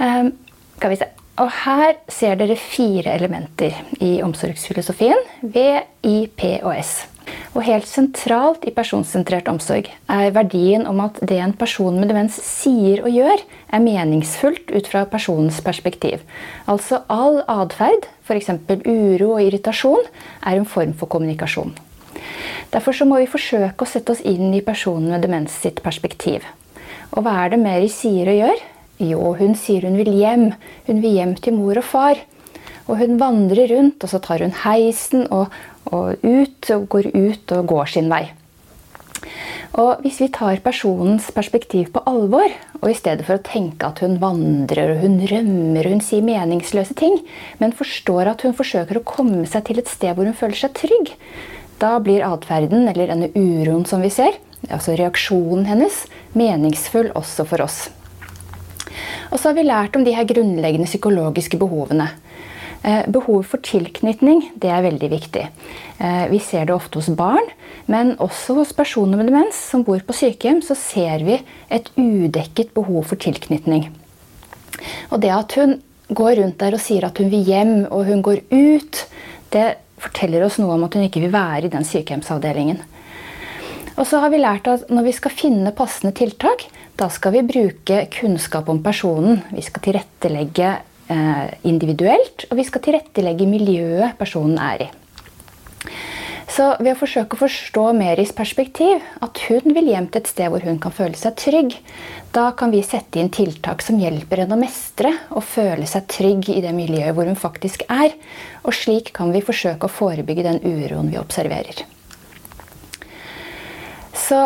Um, 0.00 0.32
skal 0.76 0.92
vi 0.92 1.00
se. 1.00 1.08
Og 1.40 1.48
her 1.62 1.94
ser 2.12 2.36
dere 2.36 2.58
fire 2.60 3.14
elementer 3.16 3.78
i 4.04 4.18
omsorgsfilosofien. 4.24 5.20
V, 5.40 5.64
I, 6.04 6.16
P 6.28 6.58
og 6.60 6.74
S. 6.76 7.06
Og 7.52 7.66
helt 7.66 7.88
sentralt 7.88 8.64
i 8.64 8.72
personsentrert 8.72 9.50
omsorg 9.52 9.90
er 10.08 10.32
verdien 10.32 10.86
om 10.88 11.02
at 11.04 11.20
det 11.20 11.36
en 11.42 11.52
person 11.56 11.98
med 12.00 12.08
demens 12.08 12.38
sier 12.46 13.02
og 13.04 13.12
gjør, 13.12 13.44
er 13.72 13.84
meningsfullt 13.84 14.72
ut 14.72 14.88
fra 14.88 15.04
personens 15.10 15.60
perspektiv. 15.64 16.24
Altså 16.64 17.02
all 17.12 17.42
atferd, 17.50 18.08
f.eks. 18.24 18.54
uro 18.86 19.34
og 19.34 19.42
irritasjon, 19.44 20.08
er 20.46 20.58
en 20.58 20.68
form 20.68 20.96
for 20.96 21.12
kommunikasjon. 21.12 21.74
Derfor 22.72 22.96
må 23.04 23.20
vi 23.20 23.28
forsøke 23.28 23.84
å 23.84 23.88
sette 23.88 24.14
oss 24.14 24.24
inn 24.24 24.52
i 24.56 24.64
personen 24.64 25.12
med 25.12 25.24
demens 25.26 25.52
sitt 25.60 25.82
perspektiv. 25.84 26.46
Og 27.12 27.26
hva 27.26 27.42
er 27.42 27.52
det 27.52 27.60
Mary 27.60 27.90
sier 27.92 28.30
og 28.32 28.38
gjør? 28.38 28.62
Jo, 29.02 29.32
hun 29.36 29.56
sier 29.58 29.84
hun 29.84 29.98
vil 30.00 30.12
hjem. 30.16 30.46
Hun 30.86 31.02
vil 31.04 31.18
hjem 31.18 31.34
til 31.36 31.58
mor 31.58 31.80
og 31.80 31.84
far. 31.84 32.20
Og 32.88 32.96
hun 32.98 33.18
vandrer 33.20 33.68
rundt, 33.74 34.02
og 34.02 34.10
så 34.10 34.20
tar 34.22 34.42
hun 34.42 34.54
heisen 34.64 35.26
og, 35.28 35.52
og 35.90 36.22
ut, 36.22 36.70
og 36.70 36.86
går 36.92 37.10
ut 37.14 37.56
og 37.56 37.66
går 37.72 37.92
sin 37.96 38.10
vei. 38.12 38.24
Og 39.80 40.02
Hvis 40.04 40.18
vi 40.20 40.28
tar 40.28 40.60
personens 40.60 41.30
perspektiv 41.32 41.92
på 41.94 42.02
alvor, 42.04 42.52
og 42.82 42.90
i 42.90 42.96
stedet 42.98 43.24
for 43.24 43.38
å 43.38 43.44
tenke 43.46 43.88
at 43.88 44.02
hun 44.04 44.18
vandrer 44.20 44.98
hun 45.00 45.16
rømmer 45.30 45.88
hun 45.88 46.02
sier 46.04 46.24
meningsløse 46.26 46.92
ting, 46.98 47.16
men 47.62 47.72
forstår 47.72 48.28
at 48.34 48.44
hun 48.44 48.52
forsøker 48.58 49.00
å 49.00 49.06
komme 49.06 49.46
seg 49.48 49.64
til 49.68 49.80
et 49.80 49.88
sted 49.88 50.12
hvor 50.12 50.28
hun 50.28 50.36
føler 50.36 50.58
seg 50.60 50.76
trygg, 50.76 51.14
da 51.80 51.96
blir 52.04 52.22
atferden, 52.26 52.84
eller 52.90 53.08
denne 53.10 53.30
uroen 53.32 53.86
som 53.88 54.04
vi 54.04 54.12
ser, 54.12 54.36
altså 54.68 54.92
reaksjonen 54.98 55.64
hennes, 55.66 56.04
meningsfull 56.36 57.08
også 57.18 57.48
for 57.48 57.64
oss. 57.64 57.86
Og 59.32 59.40
så 59.40 59.48
har 59.48 59.56
vi 59.56 59.64
lært 59.64 59.96
om 59.96 60.04
de 60.04 60.12
her 60.12 60.28
grunnleggende 60.28 60.86
psykologiske 60.90 61.56
behovene. 61.58 62.10
Eh, 62.82 63.04
behov 63.06 63.44
for 63.46 63.62
tilknytning 63.62 64.40
det 64.58 64.70
er 64.74 64.82
veldig 64.82 65.08
viktig. 65.12 65.42
Eh, 66.02 66.24
vi 66.32 66.40
ser 66.42 66.66
det 66.66 66.74
ofte 66.74 66.98
hos 66.98 67.12
barn, 67.14 67.46
men 67.86 68.16
også 68.18 68.56
hos 68.58 68.72
personer 68.74 69.20
med 69.20 69.30
demens 69.30 69.60
som 69.70 69.84
bor 69.86 70.02
på 70.02 70.16
sykehjem, 70.18 70.58
så 70.66 70.74
ser 70.74 71.22
vi 71.22 71.38
et 71.70 71.92
udekket 71.94 72.74
behov 72.74 73.06
for 73.12 73.22
tilknytning. 73.22 73.86
Og 75.14 75.22
det 75.22 75.30
at 75.30 75.54
hun 75.60 75.78
går 76.10 76.40
rundt 76.42 76.58
der 76.58 76.74
og 76.74 76.82
sier 76.82 77.06
at 77.06 77.22
hun 77.22 77.30
vil 77.30 77.46
hjem, 77.46 77.74
og 77.86 78.10
hun 78.10 78.22
går 78.26 78.42
ut, 78.50 79.04
det 79.54 79.68
forteller 80.02 80.42
oss 80.42 80.58
noe 80.58 80.74
om 80.74 80.82
at 80.82 80.98
hun 80.98 81.06
ikke 81.06 81.22
vil 81.22 81.34
være 81.34 81.68
i 81.68 81.72
den 81.72 81.86
sykehjemsavdelingen. 81.86 82.82
Og 83.94 84.08
så 84.08 84.18
har 84.24 84.32
vi 84.32 84.40
lært 84.42 84.66
at 84.66 84.90
når 84.90 85.06
vi 85.06 85.14
skal 85.14 85.38
finne 85.38 85.70
passende 85.76 86.16
tiltak, 86.18 86.64
da 86.98 87.06
skal 87.12 87.36
vi 87.36 87.46
bruke 87.46 88.06
kunnskap 88.10 88.66
om 88.72 88.82
personen. 88.82 89.44
Vi 89.52 89.62
skal 89.62 89.84
tilrettelegge 89.84 90.80
individuelt, 91.68 92.46
og 92.50 92.58
vi 92.58 92.66
skal 92.68 92.84
tilrettelegge 92.84 93.48
miljøet 93.50 94.18
personen 94.20 94.58
er 94.62 94.86
i. 94.86 94.90
Så 96.52 96.66
ved 96.82 96.92
å 96.92 96.98
forsøke 97.00 97.36
å 97.36 97.40
forstå 97.40 97.84
Meris 97.96 98.32
perspektiv, 98.36 99.00
at 99.24 99.40
hun 99.48 99.72
vil 99.72 99.88
hjem 99.88 100.10
til 100.12 100.20
et 100.20 100.28
sted 100.28 100.50
hvor 100.52 100.64
hun 100.66 100.80
kan 100.82 100.92
føle 100.92 101.16
seg 101.16 101.38
trygg, 101.40 101.78
da 102.34 102.50
kan 102.56 102.72
vi 102.74 102.82
sette 102.84 103.20
inn 103.20 103.30
tiltak 103.32 103.84
som 103.84 104.00
hjelper 104.00 104.42
henne 104.42 104.56
å 104.56 104.60
mestre 104.60 105.14
og 105.32 105.46
føle 105.48 105.88
seg 105.88 106.08
trygg 106.12 106.50
i 106.52 106.60
det 106.64 106.74
miljøet 106.76 107.16
hvor 107.16 107.28
hun 107.28 107.38
faktisk 107.40 107.86
er. 107.88 108.12
Og 108.66 108.76
slik 108.76 109.14
kan 109.16 109.32
vi 109.32 109.44
forsøke 109.44 109.88
å 109.88 109.92
forebygge 109.92 110.44
den 110.44 110.60
uroen 110.64 111.08
vi 111.12 111.20
observerer. 111.20 111.84
Så 114.16 114.44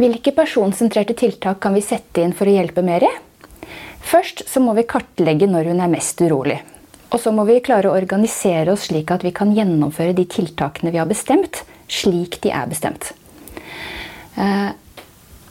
hvilke 0.00 0.32
personsentrerte 0.36 1.16
tiltak 1.18 1.60
kan 1.60 1.76
vi 1.76 1.84
sette 1.84 2.24
inn 2.24 2.36
for 2.36 2.48
å 2.48 2.56
hjelpe 2.56 2.84
Meri? 2.86 3.10
Først 4.08 4.46
så 4.48 4.60
må 4.64 4.72
vi 4.78 4.86
kartlegge 4.88 5.48
når 5.50 5.72
hun 5.72 5.82
er 5.84 5.92
mest 5.92 6.20
urolig. 6.24 6.58
Og 7.12 7.20
så 7.20 7.32
må 7.32 7.44
vi 7.48 7.60
klare 7.64 7.90
å 7.90 7.96
organisere 7.96 8.72
oss 8.72 8.86
slik 8.88 9.12
at 9.12 9.24
vi 9.24 9.32
kan 9.36 9.52
gjennomføre 9.56 10.16
de 10.16 10.24
tiltakene 10.28 10.92
vi 10.92 11.00
har 11.00 11.08
bestemt, 11.08 11.62
slik 11.88 12.38
de 12.44 12.52
er 12.52 12.68
bestemt. 12.68 13.12
Eh, 14.36 14.70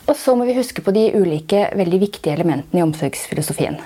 og 0.08 0.16
så 0.16 0.34
må 0.38 0.48
vi 0.48 0.56
huske 0.58 0.82
på 0.82 0.94
de 0.96 1.10
ulike 1.18 1.68
veldig 1.76 2.02
viktige 2.02 2.38
elementene 2.38 2.82
i 2.82 2.86
omsorgsfilosofien. 2.86 3.80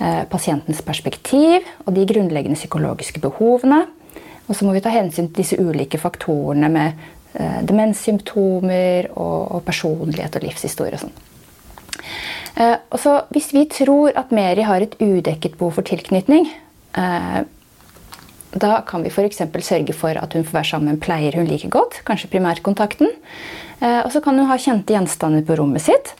Eh, 0.00 0.22
pasientens 0.32 0.82
perspektiv 0.82 1.66
og 1.84 1.94
de 1.94 2.06
grunnleggende 2.08 2.56
psykologiske 2.56 3.20
behovene. 3.20 3.82
Og 4.48 4.56
så 4.56 4.66
må 4.66 4.72
vi 4.74 4.82
ta 4.82 4.90
hensyn 4.94 5.28
til 5.28 5.42
disse 5.42 5.58
ulike 5.60 6.00
faktorene 6.00 6.70
med 6.72 7.02
eh, 7.34 7.58
demenssymptomer 7.68 9.12
og, 9.12 9.60
personlighet 9.66 10.38
og 10.38 10.46
livshistorie 10.46 10.96
og 10.96 11.04
sånn. 11.04 11.18
Eh, 12.60 12.76
og 12.92 13.00
så 13.00 13.14
hvis 13.32 13.52
vi 13.56 13.64
tror 13.72 14.12
at 14.18 14.34
Meri 14.36 14.66
har 14.66 14.84
et 14.84 14.98
udekket 15.00 15.56
behov 15.56 15.78
for 15.78 15.86
tilknytning, 15.86 16.50
eh, 16.98 17.40
da 18.50 18.72
kan 18.86 19.04
vi 19.04 19.12
f.eks. 19.12 19.44
sørge 19.62 19.94
for 19.94 20.18
at 20.18 20.32
hun 20.34 20.44
får 20.44 20.58
være 20.58 20.70
sammen 20.72 20.90
med 20.90 20.98
en 20.98 21.04
pleier 21.04 21.38
hun 21.38 21.48
liker 21.48 21.70
godt, 21.70 22.02
kanskje 22.04 22.32
primærkontakten. 22.32 23.12
Eh, 23.80 24.00
og 24.02 24.10
så 24.12 24.20
kan 24.20 24.38
hun 24.38 24.50
ha 24.50 24.58
kjente 24.58 24.92
gjenstander 24.92 25.46
på 25.46 25.56
rommet 25.60 25.86
sitt. 25.86 26.16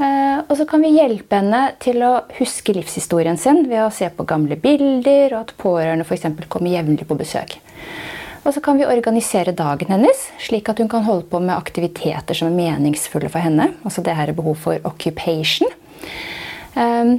Og 0.00 0.54
så 0.56 0.64
kan 0.64 0.80
vi 0.80 0.94
hjelpe 0.94 1.36
henne 1.36 1.74
til 1.82 1.98
å 2.06 2.22
huske 2.38 2.72
livshistorien 2.72 3.36
sin 3.36 3.66
ved 3.68 3.82
å 3.84 3.90
se 3.92 4.06
på 4.08 4.24
gamle 4.24 4.56
bilder, 4.56 5.34
og 5.34 5.40
at 5.42 5.50
pårørende 5.60 6.06
f.eks. 6.06 6.24
kommer 6.48 6.72
jevnlig 6.72 7.04
på 7.04 7.18
besøk. 7.18 7.58
Og 8.40 8.54
så 8.56 8.62
kan 8.64 8.78
vi 8.80 8.86
organisere 8.88 9.52
dagen 9.52 9.92
hennes, 9.92 10.22
slik 10.40 10.70
at 10.72 10.80
hun 10.80 10.88
kan 10.88 11.04
holde 11.04 11.26
på 11.28 11.42
med 11.44 11.52
aktiviteter 11.52 12.36
som 12.36 12.48
er 12.48 12.56
meningsfulle 12.56 13.28
for 13.28 13.44
henne. 13.44 13.68
Altså 13.84 14.04
det 14.04 14.16
her 14.16 14.32
er 14.32 14.38
behov 14.38 14.56
for 14.62 14.80
occupation. 14.88 15.68
Um, 16.76 17.18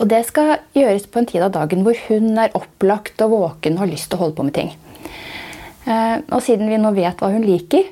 og 0.00 0.08
det 0.10 0.24
skal 0.26 0.58
gjøres 0.74 1.06
på 1.06 1.20
en 1.20 1.28
tid 1.30 1.44
av 1.46 1.52
dagen 1.54 1.84
hvor 1.86 1.98
hun 2.08 2.32
er 2.42 2.54
opplagt 2.58 3.22
og 3.22 3.30
våken 3.30 3.76
og 3.76 3.84
har 3.84 3.92
lyst 3.92 4.10
til 4.10 4.18
å 4.18 4.24
holde 4.24 4.38
på 4.38 4.46
med 4.48 4.56
ting. 4.56 4.72
Uh, 5.84 6.18
og 6.32 6.40
siden 6.42 6.70
vi 6.70 6.80
nå 6.80 6.90
vet 6.96 7.20
hva 7.20 7.30
hun 7.30 7.44
liker, 7.46 7.86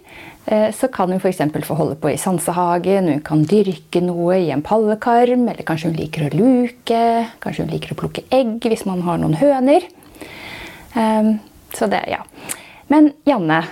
uh, 0.49 0.71
så 0.75 0.91
kan 0.93 1.13
hun 1.13 1.21
f.eks. 1.23 1.45
få 1.69 1.79
holde 1.79 1.99
på 2.03 2.11
i 2.11 2.19
sansehagen, 2.21 3.13
hun 3.13 3.23
kan 3.27 3.45
dyrke 3.47 4.03
noe 4.05 4.41
i 4.41 4.51
en 4.55 4.65
pallekarm, 4.67 5.47
eller 5.53 5.69
kanskje 5.69 5.93
hun 5.93 6.01
liker 6.01 6.27
å 6.27 6.33
luke, 6.35 7.05
kanskje 7.45 7.67
hun 7.67 7.75
liker 7.77 7.95
å 7.95 8.01
plukke 8.03 8.27
egg 8.35 8.67
hvis 8.67 8.87
man 8.89 9.05
har 9.07 9.23
noen 9.23 9.39
høner. 9.39 9.87
Um, 10.97 11.37
så 11.73 11.89
det, 11.89 12.03
ja. 12.11 12.25
Men 12.93 13.13
Janne, 13.25 13.63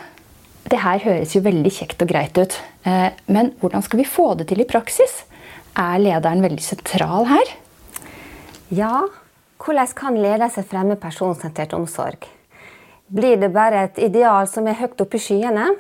det 0.71 0.81
her 0.81 1.03
høres 1.05 1.35
jo 1.35 1.43
veldig 1.45 1.73
kjekt 1.75 2.03
og 2.05 2.11
greit 2.13 2.39
ut. 2.39 2.55
Eh, 2.89 3.11
men 3.29 3.53
hvordan 3.61 3.85
skal 3.85 4.01
vi 4.01 4.09
få 4.09 4.33
det 4.39 4.49
til 4.51 4.63
i 4.63 4.69
praksis? 4.69 5.25
Er 5.81 6.01
lederen 6.03 6.43
veldig 6.45 6.65
sentral 6.65 7.25
her? 7.31 7.51
Ja, 8.75 9.07
hvordan 9.61 9.95
kan 9.97 10.19
ledelse 10.21 10.65
fremme 10.67 10.99
personsentrert 11.01 11.73
omsorg? 11.77 12.27
Blir 13.09 13.39
det 13.41 13.49
bare 13.55 13.87
et 13.87 14.01
ideal 14.03 14.49
som 14.51 14.69
er 14.69 14.77
høyt 14.77 15.01
oppe 15.01 15.17
i 15.17 15.23
skyene? 15.25 15.71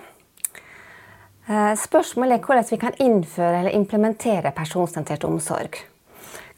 Eh, 1.50 1.74
spørsmålet 1.76 2.38
er 2.38 2.46
hvordan 2.46 2.70
vi 2.70 2.80
kan 2.80 2.96
innføre 3.02 3.60
eller 3.60 3.76
implementere 3.76 4.54
personsentrert 4.56 5.26
omsorg. 5.28 5.76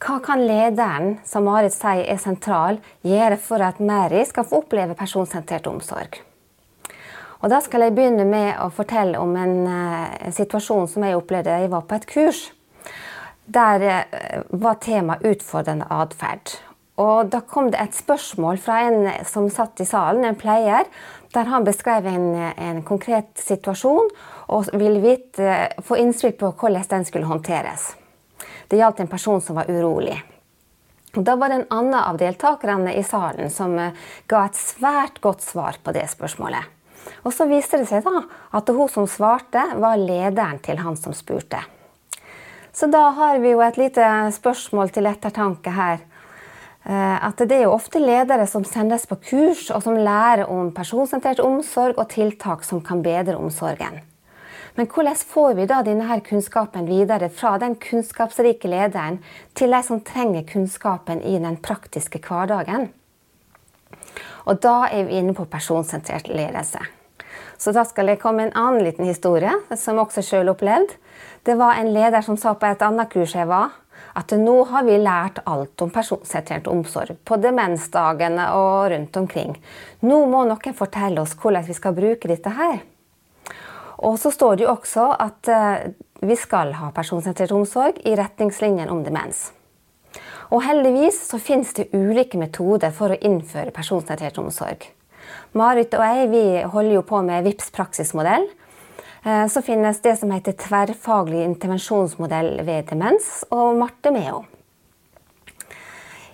Hva 0.03 0.21
kan 0.23 0.43
lederen, 0.47 1.19
som 1.27 1.47
Marit 1.47 1.75
sier 1.75 2.07
er 2.11 2.23
sentral, 2.23 2.79
gjøre 3.07 3.39
for 3.43 3.63
at 3.63 3.83
Mary 3.83 4.23
skal 4.29 4.47
få 4.47 4.63
oppleve 4.63 4.99
personsentrert 4.99 5.67
omsorg? 5.71 6.23
Og 7.43 7.51
Da 7.51 7.59
skal 7.61 7.89
jeg 7.89 7.95
begynne 7.95 8.25
med 8.25 8.55
å 8.63 8.71
fortelle 8.71 9.19
om 9.19 9.35
en, 9.35 9.67
en 9.67 10.35
situasjon 10.35 10.87
som 10.87 11.03
jeg 11.03 11.19
opplevde 11.19 11.59
jeg 11.59 11.71
var 11.73 11.89
på 11.89 11.99
et 11.99 12.07
kurs. 12.07 12.43
Der 13.47 14.05
var 14.51 14.79
temaet 14.81 15.25
utfordrende 15.27 15.89
atferd. 15.91 16.55
Og 17.01 17.31
da 17.33 17.41
kom 17.41 17.71
det 17.73 17.81
et 17.81 17.97
spørsmål 17.97 18.61
fra 18.63 18.83
en 18.87 19.09
som 19.27 19.49
satt 19.51 19.81
i 19.81 19.87
salen, 19.89 20.27
en 20.29 20.39
pleier, 20.39 20.87
der 21.33 21.49
han 21.49 21.65
beskrev 21.65 22.07
en, 22.07 22.29
en 22.37 22.83
konkret 22.87 23.33
situasjon 23.41 24.11
og 24.53 24.69
ville 24.77 25.01
vite, 25.01 25.57
få 25.83 25.99
innspill 26.03 26.37
på 26.39 26.53
hvordan 26.61 26.85
den 26.91 27.09
skulle 27.09 27.31
håndteres. 27.31 27.95
Det 28.69 28.79
gjaldt 28.79 29.03
en 29.03 29.11
person 29.11 29.41
som 29.41 29.57
var 29.57 29.71
urolig. 29.73 30.19
Og 31.17 31.25
da 31.27 31.35
var 31.37 31.53
det 31.53 31.59
en 31.61 31.73
annen 31.77 31.99
av 31.99 32.21
deltakerne 32.21 32.95
i 32.97 33.03
salen 33.05 33.51
som 33.53 33.75
eh, 33.77 33.97
ga 34.29 34.47
et 34.49 34.57
svært 34.57 35.21
godt 35.25 35.45
svar 35.45 35.77
på 35.85 35.93
det 35.93 36.07
spørsmålet. 36.09 36.71
Og 37.27 37.35
så 37.35 37.45
viste 37.51 37.81
det 37.83 37.89
seg 37.91 38.07
da 38.07 38.23
at 38.57 38.73
hun 38.73 38.89
som 38.89 39.09
svarte, 39.11 39.65
var 39.77 40.01
lederen 40.01 40.63
til 40.65 40.81
han 40.81 40.97
som 40.97 41.13
spurte. 41.17 41.61
Så 42.73 42.89
da 42.89 43.11
har 43.13 43.39
vi 43.39 43.53
jo 43.53 43.61
et 43.61 43.77
lite 43.77 44.05
spørsmål 44.33 44.93
til 44.95 45.07
ettertanke 45.11 45.73
her. 45.77 46.01
Eh, 46.85 47.27
at 47.27 47.39
det 47.39 47.59
er 47.59 47.67
jo 47.67 47.75
ofte 47.77 48.01
ledere 48.01 48.47
som 48.49 48.65
sendes 48.65 49.05
på 49.07 49.19
kurs, 49.29 49.69
og 49.71 49.85
som 49.85 49.99
lærer 49.99 50.49
om 50.51 50.73
personsentrert 50.75 51.43
omsorg 51.45 52.01
og 52.01 52.09
tiltak 52.15 52.65
som 52.65 52.81
kan 52.81 53.05
bedre 53.05 53.37
omsorgen. 53.37 54.01
Men 54.75 54.89
hvordan 54.89 55.17
får 55.17 55.53
vi 55.59 55.67
da 55.69 55.83
denne 55.85 56.17
kunnskapen 56.25 56.89
videre 56.89 57.29
fra 57.29 57.59
den 57.61 57.77
kunnskapsrike 57.77 58.71
lederen 58.73 59.21
til 59.55 59.77
de 59.77 59.83
som 59.85 60.01
trenger 60.01 60.49
kunnskapen 60.49 61.21
i 61.21 61.37
den 61.39 61.61
praktiske 61.61 62.23
hverdagen? 62.25 62.89
Og 64.49 64.59
da 64.65 64.89
er 64.89 65.05
vi 65.07 65.21
inne 65.21 65.37
på 65.37 65.45
personsentrert 65.45 66.33
ledelse. 66.33 66.81
Så 67.63 67.71
da 67.71 67.85
skal 67.87 68.11
jeg 68.11 68.19
komme 68.19 68.43
med 68.43 68.51
en 68.51 68.59
annen 68.59 68.83
liten 68.83 69.07
historie, 69.07 69.53
som 69.79 70.01
også 70.03 70.25
sjøl 70.27 70.51
opplevde. 70.51 70.97
Det 71.47 71.55
var 71.59 71.79
en 71.79 71.93
leder 71.95 72.25
som 72.27 72.35
sa 72.39 72.57
på 72.59 72.67
et 72.67 72.83
annet 72.83 73.11
kurs 73.13 73.37
jeg 73.39 73.47
var, 73.47 73.77
at 74.19 74.33
nå 74.35 74.55
har 74.73 74.83
vi 74.87 74.97
lært 74.99 75.39
alt 75.47 75.85
om 75.85 75.91
personsentrert 75.95 76.67
omsorg 76.71 77.21
på 77.25 77.39
demensdagene 77.39 78.49
og 78.59 78.91
rundt 78.91 79.19
omkring. 79.21 79.55
Nå 80.03 80.25
må 80.31 80.43
noen 80.49 80.75
fortelle 80.75 81.23
oss 81.23 81.37
hvordan 81.39 81.69
vi 81.69 81.77
skal 81.79 81.95
bruke 81.95 82.31
dette 82.31 82.51
her. 82.57 82.81
Og 84.03 84.19
så 84.19 84.33
står 84.35 84.59
det 84.59 84.67
jo 84.67 84.73
også 84.73 85.05
at 85.23 85.51
eh, 85.53 85.85
vi 86.27 86.35
skal 86.39 86.75
ha 86.81 86.91
personsentrert 86.95 87.55
omsorg 87.55 88.01
i 88.03 88.17
retningslinjen 88.19 88.91
om 88.91 89.05
demens. 89.07 89.53
Og 90.51 90.65
heldigvis 90.67 91.21
så 91.31 91.39
finnes 91.39 91.71
det 91.79 91.93
ulike 91.95 92.41
metoder 92.41 92.91
for 92.91 93.15
å 93.15 93.21
innføre 93.23 93.71
personsentrert 93.75 94.43
omsorg. 94.43 94.91
Marit 95.53 95.95
og 95.99 96.05
jeg 96.07 96.31
vi 96.33 96.45
holder 96.63 96.95
jo 96.97 97.05
på 97.07 97.23
med 97.27 97.45
VIPS 97.45 97.71
praksismodell. 97.75 98.49
Eh, 99.25 99.47
så 99.47 99.63
finnes 99.63 100.01
det 100.01 100.17
som 100.19 100.33
heter 100.35 100.57
tverrfaglig 100.59 101.45
intervensjonsmodell 101.45 102.57
ved 102.67 102.91
demens, 102.91 103.45
og 103.51 103.77
Marte 103.79 104.11
Meo. 104.15 104.45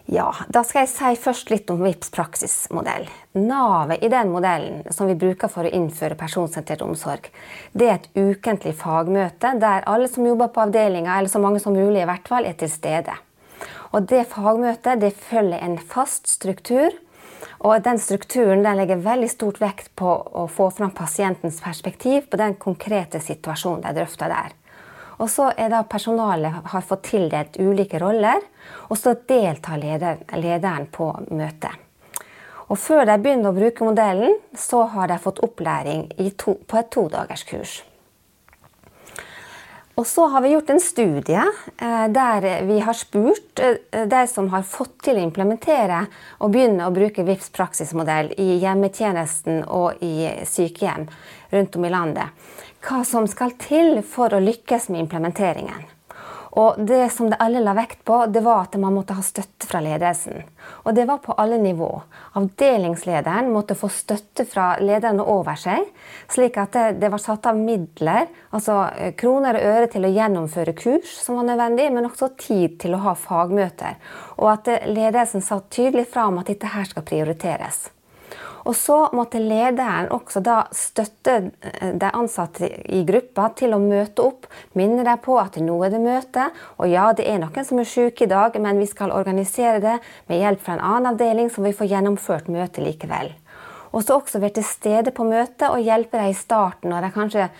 Ja, 0.08 0.30
Da 0.48 0.62
skal 0.64 0.86
jeg 0.86 0.88
si 0.88 1.16
først 1.20 1.50
litt 1.52 1.68
om 1.68 1.82
VIPS 1.84 2.08
praksismodell. 2.14 3.04
Navet 3.36 4.00
i 4.00 4.08
den 4.08 4.30
modellen 4.32 4.86
som 4.94 5.10
vi 5.10 5.18
bruker 5.20 5.50
for 5.52 5.68
å 5.68 5.72
innføre 5.76 6.16
personsentrert 6.16 6.80
omsorg, 6.80 7.28
det 7.76 7.88
er 7.90 7.98
et 7.98 8.08
ukentlig 8.16 8.72
fagmøte 8.80 9.52
der 9.60 9.84
alle 9.84 10.08
som 10.08 10.24
jobber 10.24 10.48
på 10.48 10.64
avdelinga, 10.64 11.18
eller 11.18 11.28
så 11.28 11.42
mange 11.44 11.60
som 11.60 11.76
mulig 11.76 12.06
i 12.06 12.08
hvert 12.08 12.30
fall, 12.30 12.48
er 12.48 12.56
til 12.56 12.72
stede. 12.72 13.18
Og 13.92 14.08
Det 14.08 14.24
fagmøtet 14.32 15.00
det 15.00 15.12
følger 15.12 15.60
en 15.60 15.76
fast 15.76 16.28
struktur 16.28 16.88
og 17.59 17.83
den 17.85 17.99
strukturen 18.02 18.62
den 18.62 18.79
legger 18.79 19.03
veldig 19.03 19.29
stort 19.33 19.61
vekt 19.62 19.90
på 19.98 20.09
å 20.09 20.46
få 20.51 20.70
fram 20.74 20.92
pasientens 20.94 21.61
perspektiv 21.64 22.31
på 22.31 22.40
den 22.40 22.57
konkrete 22.61 23.20
situasjonen 23.22 23.85
de 23.87 23.94
drøfter 24.01 24.33
der. 24.33 24.55
Og 25.18 25.31
så 25.31 25.48
er 25.57 25.72
da 25.72 25.83
Personalet 25.83 26.70
har 26.72 26.87
fått 26.87 27.09
tildelt 27.11 27.59
ulike 27.59 27.98
roller, 27.98 28.38
og 28.88 28.98
så 28.98 29.16
deltar 29.29 29.81
leder, 29.83 30.22
lederen 30.38 30.87
på 30.94 31.11
møtet. 31.31 31.74
Og 32.68 32.79
Før 32.79 33.07
de 33.09 33.16
begynner 33.18 33.51
å 33.51 33.57
bruke 33.57 33.85
modellen, 33.85 34.37
så 34.55 34.85
har 34.92 35.09
de 35.09 35.18
fått 35.18 35.40
opplæring 35.42 36.11
to, 36.37 36.59
på 36.68 36.79
et 36.79 36.90
todagerskurs. 36.92 37.81
Og 39.98 40.06
så 40.06 40.28
har 40.30 40.40
vi 40.40 40.52
gjort 40.52 40.70
en 40.70 40.80
studie 40.80 41.42
eh, 41.76 42.04
der 42.14 42.44
vi 42.68 42.78
har 42.87 42.94
spurt 42.94 43.58
eh, 43.58 44.04
de 44.06 44.20
som 44.30 44.46
har 44.52 44.62
fått 44.62 45.00
til 45.08 45.18
å 45.18 45.24
implementere 45.26 46.04
og 46.38 46.52
begynne 46.54 46.87
å 46.87 46.94
bruke 46.94 47.26
VIPS 47.26 47.50
praksismodell 47.56 48.30
i 48.38 48.61
hjemmetjenesten 48.62 49.64
og 49.66 49.98
i 50.06 50.30
sykehjem 50.46 51.08
rundt 51.50 51.78
om 51.80 51.88
i 51.88 51.90
landet, 51.90 52.30
hva 52.87 53.02
som 53.02 53.26
skal 53.26 53.56
til 53.58 53.98
for 54.06 54.37
å 54.37 54.42
lykkes 54.44 54.90
med 54.92 55.08
implementeringen. 55.08 55.97
Og 56.56 56.78
det 56.88 57.11
som 57.12 57.28
de 57.30 57.37
alle 57.40 57.61
la 57.61 57.74
vekt 57.76 58.04
på, 58.08 58.22
det 58.32 58.40
var 58.44 58.66
at 58.66 58.76
man 58.80 58.94
måtte 58.96 59.16
ha 59.16 59.24
støtte 59.24 59.68
fra 59.68 59.82
ledelsen. 59.84 60.46
Og 60.87 60.94
det 60.96 61.04
var 61.08 61.20
på 61.24 61.37
alle 61.37 61.58
nivå. 61.61 61.90
Avdelingslederen 62.40 63.50
måtte 63.52 63.76
få 63.78 63.90
støtte 63.92 64.46
fra 64.48 64.70
lederne 64.80 65.26
over 65.28 65.58
seg, 65.61 65.84
slik 66.32 66.56
at 66.61 66.72
det, 66.76 66.87
det 67.02 67.12
var 67.12 67.22
satt 67.22 67.50
av 67.50 67.58
midler, 67.58 68.30
altså 68.54 68.80
eh, 68.96 69.12
kroner 69.18 69.58
og 69.58 69.68
øre 69.74 69.92
til 69.92 70.08
å 70.08 70.14
gjennomføre 70.14 70.76
kurs 70.78 71.18
som 71.20 71.40
var 71.40 71.50
nødvendig, 71.50 71.90
men 71.92 72.08
også 72.08 72.32
tid 72.40 72.78
til 72.80 72.96
å 72.96 73.04
ha 73.04 73.14
fagmøter. 73.18 74.00
Og 74.38 74.50
at 74.54 74.72
ledelsen 74.88 75.44
sa 75.44 75.61
tydelig 75.68 76.08
fra 76.12 76.28
om 76.30 76.40
at 76.40 76.50
dette 76.50 76.72
her 76.72 76.88
skal 76.88 77.06
prioriteres. 77.06 77.88
Og 78.68 78.76
så 78.76 78.98
måtte 79.16 79.40
lederen 79.40 80.11
også 80.12 80.42
da 80.44 80.59
støtte 80.76 81.37
eh, 81.64 81.94
de 81.96 82.11
ansatte 82.12 82.68
i 82.68 83.00
gruppa 83.09 83.48
til 83.57 83.72
å 83.72 83.81
møte 83.81 84.26
opp. 84.26 84.44
Minne 84.76 85.07
dem 85.07 85.22
på 85.24 85.38
at 85.40 85.57
nå 85.62 85.78
er 85.87 85.94
det 85.94 86.02
møte, 86.04 86.50
og 86.76 86.92
ja, 86.92 87.09
det 87.16 87.24
er 87.31 87.40
noen 87.40 87.64
som 87.64 87.81
er 87.81 87.88
syke 87.88 88.26
i 88.26 88.31
dag, 88.31 88.59
men 88.61 88.81
vi 88.81 88.90
skal 88.90 89.14
organisere 89.16 89.81
det 89.85 89.96
med 90.28 90.42
hjelp 90.42 90.64
fra 90.64 90.76
en 90.76 90.85
annen 90.85 91.12
avdeling, 91.14 91.48
så 91.48 91.64
vi 91.64 91.74
får 91.76 91.92
gjennomført 91.94 92.52
møtet 92.52 92.85
likevel. 92.85 93.33
Og 93.88 94.04
så 94.04 94.18
også 94.18 94.42
være 94.42 94.59
til 94.61 94.68
stede 94.68 95.16
på 95.16 95.24
møtet 95.24 95.70
og 95.70 95.81
hjelpe 95.81 96.20
dem 96.20 96.28
i 96.28 96.37
starten 96.37 96.92
når 96.92 97.09
de 97.09 97.14
kanskje 97.16 97.50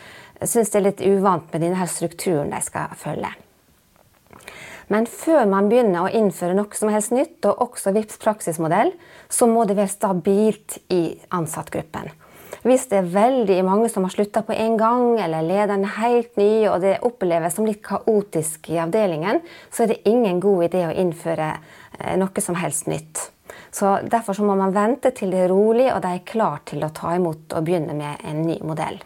syns 0.45 0.71
det 0.71 0.83
er 0.83 0.89
litt 0.91 1.05
uvant 1.09 1.49
med 1.55 1.65
denne 1.65 1.89
strukturen 1.89 2.53
de 2.53 2.61
skal 2.63 2.93
følge. 3.01 3.33
Men 4.89 5.05
før 5.09 5.45
man 5.49 5.69
begynner 5.69 6.07
å 6.07 6.13
innføre 6.13 6.57
noe 6.57 6.77
som 6.77 6.93
helst 6.93 7.13
nytt, 7.13 7.43
og 7.45 7.61
også 7.69 7.93
VIPS 7.97 8.21
praksismodell, 8.23 8.95
så 9.29 9.49
må 9.51 9.67
det 9.69 9.77
være 9.77 9.93
stabilt 9.93 10.79
i 10.93 11.03
ansattgruppen. 11.35 12.09
Hvis 12.67 12.89
det 12.91 12.99
er 12.99 13.11
veldig 13.13 13.59
mange 13.65 13.89
som 13.93 14.05
har 14.05 14.13
slutta 14.13 14.43
på 14.43 14.57
en 14.57 14.77
gang, 14.81 15.21
eller 15.23 15.47
lederen 15.47 15.85
er 15.87 15.99
helt 16.01 16.39
ny, 16.41 16.67
og 16.71 16.81
det 16.83 16.99
oppleves 17.07 17.55
som 17.55 17.69
litt 17.69 17.85
kaotisk 17.85 18.71
i 18.73 18.81
avdelingen, 18.83 19.43
så 19.71 19.85
er 19.85 19.93
det 19.93 20.03
ingen 20.11 20.41
god 20.43 20.67
idé 20.67 20.87
å 20.89 20.95
innføre 21.05 21.53
eh, 21.55 22.17
noe 22.19 22.45
som 22.45 22.59
helst 22.59 22.91
nytt. 22.91 23.29
Så 23.73 23.99
Derfor 24.11 24.35
så 24.35 24.45
må 24.45 24.57
man 24.59 24.75
vente 24.75 25.13
til 25.15 25.31
det 25.33 25.45
er 25.45 25.53
rolig 25.53 25.87
og 25.93 26.03
de 26.05 26.17
er 26.17 26.27
klare 26.27 26.65
til 26.69 26.83
å 26.85 26.93
ta 26.95 27.15
imot 27.17 27.55
og 27.55 27.65
begynne 27.65 27.95
med 27.97 28.25
en 28.27 28.43
ny 28.47 28.59
modell. 28.67 28.99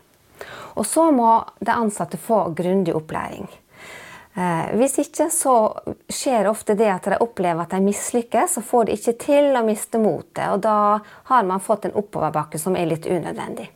Og 0.78 0.86
så 0.88 1.10
må 1.12 1.34
de 1.60 1.74
ansatte 1.74 2.18
få 2.18 2.46
grundig 2.56 2.94
opplæring. 2.96 3.50
Eh, 4.32 4.70
hvis 4.80 4.96
ikke 5.02 5.26
så 5.28 5.54
skjer 6.08 6.48
ofte 6.48 6.72
det 6.78 6.88
at 6.88 7.04
de 7.04 7.18
opplever 7.20 7.66
at 7.66 7.74
de 7.74 7.82
mislykkes 7.84 8.56
og 8.56 8.64
får 8.64 8.88
det 8.88 8.96
ikke 8.96 9.18
til 9.26 9.58
å 9.58 9.64
miste 9.66 10.00
motet. 10.00 10.46
Og 10.54 10.62
da 10.64 11.02
har 11.28 11.48
man 11.48 11.60
fått 11.60 11.88
en 11.88 11.98
oppoverbakke 12.00 12.60
som 12.60 12.78
er 12.78 12.88
litt 12.88 13.08
unødvendig. 13.08 13.68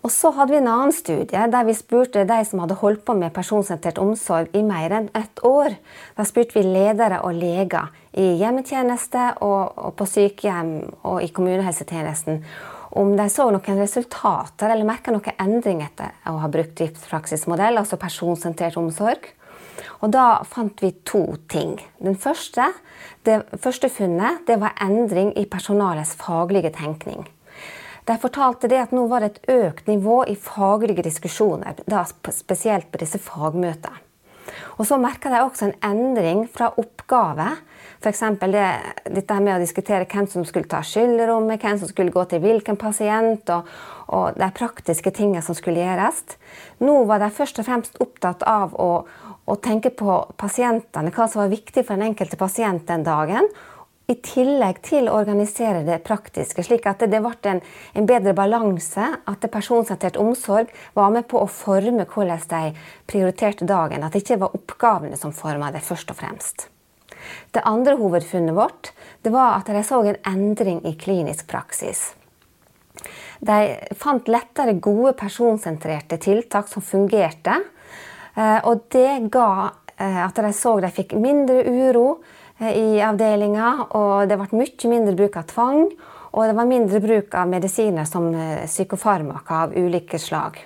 Og 0.00 0.08
så 0.08 0.30
hadde 0.32 0.54
vi 0.54 0.58
en 0.62 0.70
annen 0.72 0.94
studie 0.96 1.46
der 1.52 1.66
vi 1.68 1.76
spurte 1.76 2.24
de 2.26 2.38
som 2.48 2.62
hadde 2.62 2.78
holdt 2.80 3.04
på 3.04 3.14
med 3.18 3.34
personsentrert 3.36 4.00
omsorg 4.00 4.54
i 4.56 4.64
mer 4.64 4.96
enn 4.96 5.10
ett 5.14 5.44
år. 5.44 5.76
Da 6.16 6.24
spurte 6.26 6.56
vi 6.56 6.64
ledere 6.64 7.20
og 7.26 7.36
leger 7.36 7.92
i 8.16 8.32
hjemmetjeneste 8.40 9.26
og, 9.44 9.76
og 9.76 9.94
på 10.00 10.08
sykehjem 10.08 10.72
og 11.04 11.20
i 11.22 11.28
kommunehelsetjenesten 11.36 12.40
om 12.90 13.12
de 13.16 13.26
så 13.30 13.46
noen 13.52 13.78
resultater 13.78 14.72
eller 14.72 14.88
merka 14.88 15.12
noen 15.14 15.36
endring 15.38 15.82
etter 15.84 16.14
å 16.26 16.40
ha 16.42 16.48
brukt 16.50 16.74
driftspraksismodell, 16.78 17.78
altså 17.78 18.00
personsentrert 18.00 18.78
omsorg. 18.80 19.28
Og 20.00 20.12
da 20.12 20.42
fant 20.48 20.80
vi 20.82 20.92
to 21.06 21.22
ting. 21.48 21.76
Den 22.00 22.16
første, 22.18 22.70
det 23.24 23.42
første 23.60 23.90
funnet 23.92 24.46
det 24.48 24.58
var 24.60 24.76
endring 24.82 25.32
i 25.38 25.46
personalets 25.48 26.16
faglige 26.20 26.72
tenkning. 26.76 27.26
De 28.08 28.16
fortalte 28.18 28.68
det 28.70 28.80
at 28.80 28.94
nå 28.96 29.04
var 29.10 29.22
det 29.22 29.30
et 29.30 29.50
økt 29.68 29.90
nivå 29.90 30.22
i 30.26 30.34
faglige 30.34 31.04
diskusjoner, 31.06 31.78
da 31.86 32.02
spesielt 32.08 32.88
på 32.90 33.00
disse 33.02 33.20
fagmøtene. 33.22 34.06
Og 34.80 34.86
så 34.88 34.96
merka 34.98 35.30
de 35.30 35.42
også 35.44 35.68
en 35.68 35.76
endring 35.84 36.46
fra 36.50 36.72
oppgave 36.80 37.52
F.eks. 38.00 38.20
Det, 38.40 38.66
dette 39.12 39.38
med 39.44 39.58
å 39.58 39.60
diskutere 39.60 40.06
hvem 40.08 40.24
som 40.30 40.44
skulle 40.48 40.70
ta 40.70 40.80
skylderommet, 40.80 41.60
hvem 41.60 41.80
som 41.82 41.90
skulle 41.90 42.14
gå 42.14 42.22
til 42.30 42.40
hvilken 42.40 42.78
pasient, 42.80 43.50
og, 43.52 43.68
og 44.08 44.38
de 44.40 44.48
praktiske 44.56 45.12
tingene 45.12 45.44
som 45.44 45.56
skulle 45.58 45.82
gjøres. 45.84 46.22
Nå 46.80 47.02
var 47.10 47.20
de 47.20 47.28
først 47.34 47.60
og 47.60 47.68
fremst 47.68 48.00
opptatt 48.00 48.46
av 48.48 48.72
å, 48.80 49.04
å 49.44 49.58
tenke 49.60 49.92
på 49.92 50.16
pasientene, 50.40 51.12
hva 51.12 51.28
som 51.28 51.44
var 51.44 51.52
viktig 51.52 51.84
for 51.84 52.00
den 52.00 52.14
enkelte 52.14 52.40
pasient 52.40 52.88
den 52.88 53.04
dagen. 53.04 53.52
I 54.10 54.16
tillegg 54.24 54.80
til 54.82 55.06
å 55.06 55.20
organisere 55.20 55.84
det 55.86 56.00
praktiske, 56.02 56.64
slik 56.66 56.88
at 56.88 57.04
det 57.04 57.20
ble 57.20 57.36
en, 57.52 57.60
en 57.94 58.08
bedre 58.08 58.32
balanse. 58.34 59.12
At 59.28 59.44
personsentrert 59.52 60.18
omsorg 60.18 60.72
var 60.96 61.12
med 61.14 61.28
på 61.30 61.44
å 61.44 61.52
forme 61.52 62.08
hvordan 62.08 62.48
de 62.48 62.74
prioriterte 63.06 63.68
dagen. 63.68 64.02
At 64.02 64.16
det 64.16 64.24
ikke 64.24 64.40
var 64.42 64.56
oppgavene 64.56 65.20
som 65.20 65.36
forma 65.36 65.70
det, 65.70 65.84
først 65.84 66.10
og 66.10 66.24
fremst. 66.24 66.70
Det 67.50 67.64
andre 67.66 67.96
hovedfunnet 67.98 68.56
vårt 68.56 68.92
var 69.22 69.58
at 69.58 69.68
de 69.70 69.82
så 69.84 70.00
en 70.04 70.22
endring 70.26 70.80
i 70.86 70.94
klinisk 70.98 71.46
praksis. 71.50 72.10
De 73.40 73.76
fant 73.96 74.28
lettere 74.28 74.76
gode 74.82 75.14
personsentrerte 75.18 76.18
tiltak 76.20 76.68
som 76.68 76.84
fungerte. 76.84 77.56
Eh, 78.34 78.58
og 78.68 78.86
det 78.92 79.30
ga 79.32 79.70
eh, 79.96 80.20
at 80.26 80.36
de 80.36 80.52
så 80.56 80.76
de 80.82 80.92
fikk 80.92 81.16
mindre 81.20 81.62
uro 81.64 82.20
eh, 82.60 82.74
i 82.76 83.00
avdelinga, 83.04 83.70
og 83.96 84.28
det 84.28 84.38
ble 84.40 84.60
mye 84.60 84.92
mindre 84.92 85.16
bruk 85.16 85.38
av 85.40 85.48
tvang. 85.52 85.86
Og 86.30 86.44
det 86.46 86.54
var 86.54 86.68
mindre 86.68 87.00
bruk 87.02 87.32
av 87.34 87.48
medisiner 87.50 88.06
som 88.06 88.28
psykofarmaka 88.62 89.64
av 89.64 89.72
ulike 89.74 90.20
slag. 90.22 90.60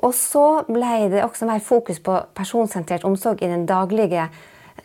Og 0.00 0.14
så 0.16 0.62
ble 0.64 1.10
det 1.12 1.20
også 1.26 1.44
mer 1.46 1.60
fokus 1.60 2.00
på 2.02 2.14
personsentrert 2.32 3.04
omsorg 3.04 3.42
i 3.44 3.50
den 3.50 3.66
daglige 3.68 4.30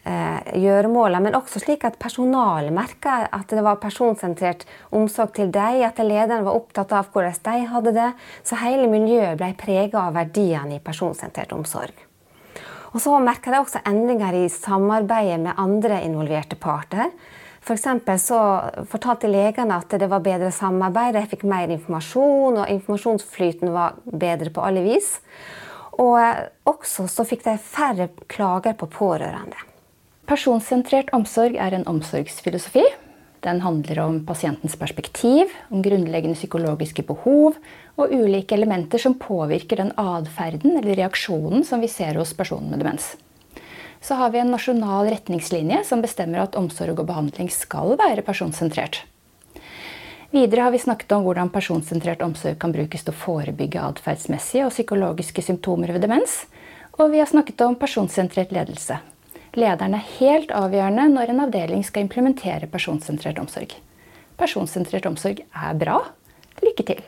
eh, 0.04 0.52
gjøremålene, 0.62 1.22
men 1.28 1.38
også 1.38 1.62
slik 1.64 1.86
at 1.88 2.00
personalet 2.02 2.74
merka 2.76 3.20
at 3.32 3.52
det 3.52 3.64
var 3.66 3.80
personsentrert 3.82 4.66
omsorg 4.96 5.36
til 5.38 5.52
dem, 5.54 5.84
at 5.88 6.02
lederen 6.04 6.46
var 6.48 6.58
opptatt 6.58 6.94
av 6.96 7.10
hvordan 7.14 7.40
de 7.48 7.72
hadde 7.72 7.96
det. 7.98 8.12
Så 8.44 8.60
hele 8.62 8.90
miljøet 8.92 9.40
ble 9.40 9.54
prega 9.60 10.08
av 10.08 10.18
verdiene 10.18 10.78
i 10.78 10.84
personsentrert 10.84 11.56
omsorg. 11.56 12.06
Og 12.94 13.02
så 13.04 13.18
merka 13.20 13.52
de 13.52 13.60
også 13.62 13.84
endringer 13.86 14.36
i 14.40 14.48
samarbeidet 14.50 15.42
med 15.44 15.60
andre 15.60 16.00
involverte 16.06 16.58
parter. 16.60 17.12
For 17.68 17.76
så 17.76 18.40
fortalte 18.88 19.28
legene 19.28 19.76
at 19.76 19.92
det 20.00 20.08
var 20.08 20.24
bedre 20.24 20.54
samarbeid, 20.56 21.18
de 21.18 21.28
fikk 21.28 21.44
mer 21.44 21.68
informasjon, 21.74 22.62
og 22.62 22.70
informasjonsflyten 22.72 23.74
var 23.76 23.98
bedre 24.08 24.54
på 24.56 24.64
alle 24.64 24.86
vis. 24.86 25.18
Og 26.00 26.16
også 26.70 27.10
så 27.12 27.26
fikk 27.28 27.44
de 27.44 27.58
færre 27.60 28.08
klager 28.32 28.78
på 28.78 28.88
pårørende. 28.88 29.60
Personsentrert 30.28 31.14
omsorg 31.16 31.56
er 31.56 31.72
en 31.72 31.86
omsorgsfilosofi. 31.88 32.84
Den 33.46 33.62
handler 33.64 34.02
om 34.04 34.18
pasientens 34.28 34.76
perspektiv, 34.76 35.54
om 35.72 35.80
grunnleggende 35.86 36.36
psykologiske 36.36 37.06
behov 37.08 37.56
og 37.96 38.12
ulike 38.12 38.58
elementer 38.58 39.00
som 39.00 39.16
påvirker 39.22 39.80
den 39.80 39.94
atferden 39.96 40.76
eller 40.82 41.00
reaksjonen 41.00 41.64
som 41.64 41.80
vi 41.80 41.88
ser 41.88 42.20
hos 42.20 42.36
personen 42.36 42.74
med 42.74 42.84
demens. 42.84 43.14
Så 44.04 44.20
har 44.20 44.36
vi 44.36 44.44
en 44.44 44.52
nasjonal 44.52 45.08
retningslinje 45.16 45.86
som 45.88 46.04
bestemmer 46.04 46.44
at 46.44 46.60
omsorg 46.60 47.00
og 47.00 47.08
behandling 47.08 47.48
skal 47.54 47.96
være 47.96 48.28
personsentrert. 48.28 49.06
Videre 50.36 50.68
har 50.68 50.76
vi 50.76 50.84
snakket 50.84 51.14
om 51.16 51.24
hvordan 51.24 51.56
personsentrert 51.56 52.26
omsorg 52.26 52.60
kan 52.60 52.76
brukes 52.76 53.08
til 53.08 53.16
å 53.16 53.22
forebygge 53.24 53.80
atferdsmessige 53.80 54.68
og 54.68 54.76
psykologiske 54.76 55.46
symptomer 55.54 55.96
ved 55.96 56.04
demens. 56.04 56.42
Og 57.00 57.14
vi 57.14 57.24
har 57.24 57.32
snakket 57.32 57.64
om 57.64 57.80
personsentrert 57.80 58.52
ledelse. 58.52 59.00
Lederen 59.58 59.96
er 59.98 60.10
helt 60.20 60.52
avgjørende 60.54 61.08
når 61.16 61.32
en 61.34 61.44
avdeling 61.48 61.84
skal 61.86 62.06
implementere 62.06 62.70
personsentrert 62.70 63.40
omsorg. 63.42 63.74
Personsentrert 64.38 65.08
omsorg 65.10 65.42
er 65.50 65.80
bra. 65.82 66.02
Lykke 66.62 66.86
til! 66.86 67.02